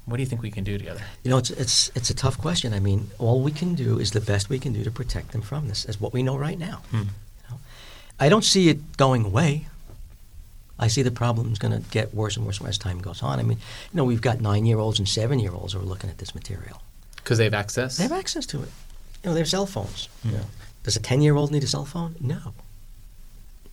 What 0.04 0.16
do 0.16 0.22
you 0.22 0.28
think 0.28 0.42
we 0.42 0.50
can 0.50 0.64
do 0.64 0.76
together? 0.78 1.02
You 1.22 1.30
know, 1.30 1.38
it's, 1.38 1.50
it's, 1.50 1.92
it's 1.94 2.10
a 2.10 2.14
tough 2.14 2.36
question. 2.36 2.74
I 2.74 2.80
mean, 2.80 3.10
all 3.18 3.40
we 3.40 3.52
can 3.52 3.74
do 3.76 4.00
is 4.00 4.10
the 4.10 4.20
best 4.20 4.48
we 4.48 4.58
can 4.58 4.72
do 4.72 4.82
to 4.82 4.90
protect 4.90 5.30
them 5.30 5.42
from 5.42 5.68
this, 5.68 5.84
as 5.84 6.00
what 6.00 6.12
we 6.12 6.24
know 6.24 6.36
right 6.36 6.58
now. 6.58 6.82
Hmm. 6.90 6.96
You 6.96 7.04
know? 7.50 7.56
I 8.18 8.28
don't 8.28 8.44
see 8.44 8.68
it 8.68 8.96
going 8.96 9.24
away. 9.24 9.68
I 10.78 10.88
see 10.88 11.02
the 11.02 11.10
problem 11.10 11.52
is 11.52 11.58
going 11.58 11.72
to 11.80 11.88
get 11.90 12.14
worse 12.14 12.36
and 12.36 12.44
worse 12.46 12.60
as 12.62 12.78
time 12.78 12.98
goes 13.00 13.22
on. 13.22 13.38
I 13.38 13.42
mean, 13.42 13.58
you 13.58 13.96
know, 13.96 14.04
we've 14.04 14.20
got 14.22 14.40
nine 14.40 14.66
year 14.66 14.78
olds 14.78 14.98
and 14.98 15.08
seven 15.08 15.38
year 15.38 15.52
olds 15.52 15.72
who 15.74 15.80
are 15.80 15.84
looking 15.84 16.10
at 16.10 16.18
this 16.18 16.34
material. 16.34 16.82
Because 17.16 17.38
they 17.38 17.44
have 17.44 17.54
access? 17.54 17.96
They 17.98 18.02
have 18.04 18.12
access 18.12 18.46
to 18.46 18.62
it. 18.62 18.68
You 19.22 19.28
know, 19.30 19.34
they 19.34 19.40
have 19.40 19.48
cell 19.48 19.66
phones. 19.66 20.08
You 20.24 20.30
Hmm. 20.30 20.36
know. 20.38 20.44
Does 20.82 20.96
a 20.96 21.00
10 21.00 21.22
year 21.22 21.36
old 21.36 21.52
need 21.52 21.62
a 21.62 21.68
cell 21.68 21.84
phone? 21.84 22.16
No. 22.20 22.54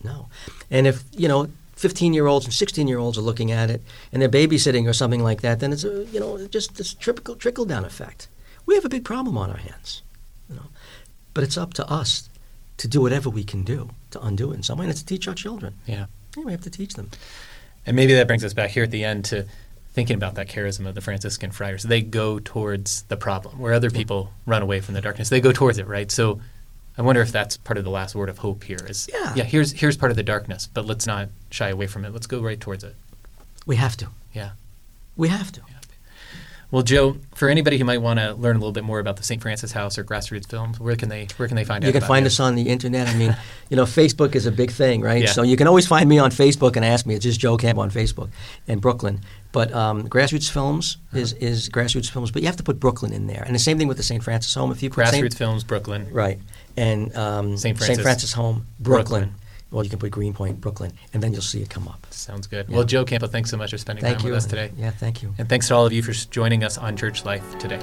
No. 0.04 0.28
And 0.70 0.86
if, 0.86 1.02
you 1.12 1.26
know, 1.28 1.48
15 1.76 2.14
year 2.14 2.26
olds 2.26 2.44
and 2.44 2.54
16 2.54 2.86
year 2.86 2.98
olds 2.98 3.18
are 3.18 3.22
looking 3.22 3.50
at 3.50 3.70
it 3.70 3.82
and 4.12 4.20
they're 4.22 4.28
babysitting 4.28 4.86
or 4.88 4.92
something 4.92 5.22
like 5.22 5.40
that, 5.40 5.60
then 5.60 5.72
it's, 5.72 5.84
a, 5.84 6.04
you 6.06 6.20
know, 6.20 6.46
just 6.46 6.76
this 6.76 6.94
trickle, 6.94 7.34
trickle 7.34 7.64
down 7.64 7.84
effect. 7.84 8.28
We 8.66 8.74
have 8.76 8.84
a 8.84 8.88
big 8.88 9.04
problem 9.04 9.36
on 9.36 9.50
our 9.50 9.56
hands. 9.56 10.02
You 10.48 10.56
know. 10.56 10.66
But 11.34 11.44
it's 11.44 11.56
up 11.56 11.74
to 11.74 11.90
us 11.90 12.28
to 12.76 12.86
do 12.88 13.00
whatever 13.00 13.28
we 13.30 13.42
can 13.44 13.62
do 13.64 13.90
to 14.10 14.20
undo 14.20 14.52
it 14.52 14.56
in 14.56 14.62
some 14.62 14.78
way, 14.78 14.84
and 14.84 14.90
it's 14.90 15.00
to 15.00 15.06
teach 15.06 15.26
our 15.28 15.34
children. 15.34 15.74
yeah. 15.86 16.06
Yeah, 16.36 16.44
we 16.44 16.52
have 16.52 16.62
to 16.62 16.70
teach 16.70 16.94
them. 16.94 17.10
And 17.86 17.96
maybe 17.96 18.14
that 18.14 18.26
brings 18.26 18.44
us 18.44 18.52
back 18.54 18.70
here 18.70 18.84
at 18.84 18.90
the 18.90 19.04
end 19.04 19.24
to 19.26 19.46
thinking 19.92 20.14
about 20.16 20.36
that 20.36 20.48
charism 20.48 20.86
of 20.86 20.94
the 20.94 21.00
Franciscan 21.00 21.50
friars. 21.50 21.82
They 21.82 22.02
go 22.02 22.38
towards 22.38 23.02
the 23.02 23.16
problem 23.16 23.58
where 23.58 23.72
other 23.72 23.90
people 23.90 24.30
run 24.46 24.62
away 24.62 24.80
from 24.80 24.94
the 24.94 25.00
darkness. 25.00 25.28
They 25.28 25.40
go 25.40 25.52
towards 25.52 25.78
it, 25.78 25.86
right? 25.86 26.10
So 26.10 26.40
I 26.96 27.02
wonder 27.02 27.20
if 27.22 27.32
that's 27.32 27.56
part 27.56 27.78
of 27.78 27.84
the 27.84 27.90
last 27.90 28.14
word 28.14 28.28
of 28.28 28.38
hope 28.38 28.64
here 28.64 28.78
is 28.88 29.08
Yeah. 29.12 29.34
yeah, 29.34 29.44
here's 29.44 29.72
here's 29.72 29.96
part 29.96 30.10
of 30.10 30.16
the 30.16 30.22
darkness, 30.22 30.68
but 30.72 30.86
let's 30.86 31.06
not 31.06 31.28
shy 31.50 31.68
away 31.70 31.86
from 31.86 32.04
it. 32.04 32.12
Let's 32.12 32.26
go 32.26 32.40
right 32.40 32.60
towards 32.60 32.84
it. 32.84 32.94
We 33.66 33.76
have 33.76 33.96
to. 33.98 34.08
Yeah. 34.32 34.50
We 35.16 35.28
have 35.28 35.50
to. 35.52 35.60
Well, 36.72 36.82
Joe, 36.84 37.16
for 37.34 37.48
anybody 37.48 37.78
who 37.78 37.84
might 37.84 37.98
want 38.00 38.20
to 38.20 38.34
learn 38.34 38.54
a 38.54 38.58
little 38.60 38.70
bit 38.72 38.84
more 38.84 39.00
about 39.00 39.16
the 39.16 39.24
St. 39.24 39.42
Francis 39.42 39.72
House 39.72 39.98
or 39.98 40.04
Grassroots 40.04 40.48
Films, 40.48 40.78
where 40.78 40.94
can 40.94 41.08
they 41.08 41.26
where 41.36 41.48
can 41.48 41.56
they 41.56 41.64
find 41.64 41.82
out? 41.82 41.88
You 41.88 41.92
can 41.92 42.02
find 42.06 42.22
you? 42.24 42.28
us 42.28 42.38
on 42.38 42.54
the 42.54 42.68
internet. 42.68 43.08
I 43.08 43.14
mean, 43.14 43.36
you 43.70 43.76
know, 43.76 43.84
Facebook 43.84 44.36
is 44.36 44.46
a 44.46 44.52
big 44.52 44.70
thing, 44.70 45.00
right? 45.00 45.22
Yeah. 45.24 45.30
So 45.32 45.42
you 45.42 45.56
can 45.56 45.66
always 45.66 45.88
find 45.88 46.08
me 46.08 46.18
on 46.20 46.30
Facebook 46.30 46.76
and 46.76 46.84
ask 46.84 47.06
me. 47.06 47.14
It's 47.16 47.24
just 47.24 47.40
Joe 47.40 47.56
Camp 47.56 47.78
on 47.78 47.90
Facebook 47.90 48.28
in 48.68 48.78
Brooklyn. 48.78 49.20
But 49.50 49.72
um, 49.74 50.08
Grassroots 50.08 50.48
Films 50.48 50.98
is, 51.12 51.32
Uh-huh. 51.32 51.44
is 51.44 51.68
Grassroots 51.68 52.08
Films, 52.08 52.30
but 52.30 52.42
you 52.42 52.46
have 52.46 52.56
to 52.58 52.62
put 52.62 52.78
Brooklyn 52.78 53.12
in 53.12 53.26
there. 53.26 53.42
And 53.44 53.52
the 53.52 53.58
same 53.58 53.76
thing 53.76 53.88
with 53.88 53.96
the 53.96 54.04
St. 54.04 54.22
Francis 54.22 54.54
Home. 54.54 54.70
If 54.70 54.80
you 54.80 54.90
Grassroots 54.90 55.10
St. 55.10 55.34
Films, 55.34 55.64
Brooklyn. 55.64 56.06
right, 56.12 56.38
and 56.76 57.12
um, 57.16 57.56
St. 57.56 57.76
St. 57.76 57.78
Francis- 57.78 58.02
Francis 58.04 58.32
Home, 58.34 58.66
Brooklyn. 58.78 59.22
Brooklyn. 59.22 59.39
Well, 59.70 59.84
you 59.84 59.90
can 59.90 59.98
put 59.98 60.10
Greenpoint, 60.10 60.60
Brooklyn, 60.60 60.92
and 61.14 61.22
then 61.22 61.32
you'll 61.32 61.42
see 61.42 61.62
it 61.62 61.70
come 61.70 61.86
up. 61.86 62.06
Sounds 62.10 62.46
good. 62.46 62.68
Yeah. 62.68 62.76
Well, 62.76 62.84
Joe 62.84 63.04
Campo, 63.04 63.28
thanks 63.28 63.50
so 63.50 63.56
much 63.56 63.70
for 63.70 63.78
spending 63.78 64.04
Thank 64.04 64.18
time 64.18 64.26
you. 64.26 64.32
with 64.32 64.44
us 64.44 64.46
today. 64.46 64.72
Yeah, 64.76 64.90
thank 64.90 65.22
you. 65.22 65.32
And 65.38 65.48
thanks 65.48 65.68
to 65.68 65.74
all 65.74 65.86
of 65.86 65.92
you 65.92 66.02
for 66.02 66.12
joining 66.12 66.64
us 66.64 66.76
on 66.76 66.96
Church 66.96 67.24
Life 67.24 67.58
today. 67.58 67.78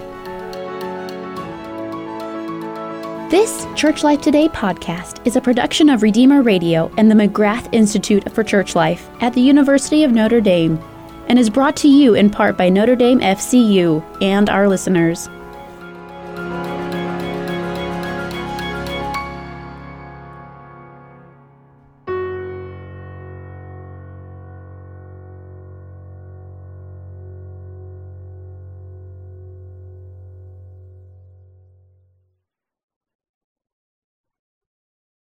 This 3.29 3.67
Church 3.75 4.03
Life 4.03 4.21
Today 4.21 4.47
podcast 4.47 5.25
is 5.27 5.35
a 5.35 5.41
production 5.41 5.89
of 5.89 6.01
Redeemer 6.01 6.41
Radio 6.41 6.89
and 6.97 7.11
the 7.11 7.15
McGrath 7.15 7.67
Institute 7.73 8.31
for 8.33 8.41
Church 8.41 8.73
Life 8.73 9.09
at 9.19 9.33
the 9.33 9.41
University 9.41 10.05
of 10.05 10.11
Notre 10.11 10.39
Dame 10.39 10.81
and 11.27 11.37
is 11.37 11.49
brought 11.49 11.75
to 11.77 11.89
you 11.89 12.15
in 12.15 12.29
part 12.29 12.57
by 12.57 12.69
Notre 12.69 12.95
Dame 12.95 13.19
FCU 13.19 14.01
and 14.21 14.49
our 14.49 14.69
listeners. 14.69 15.27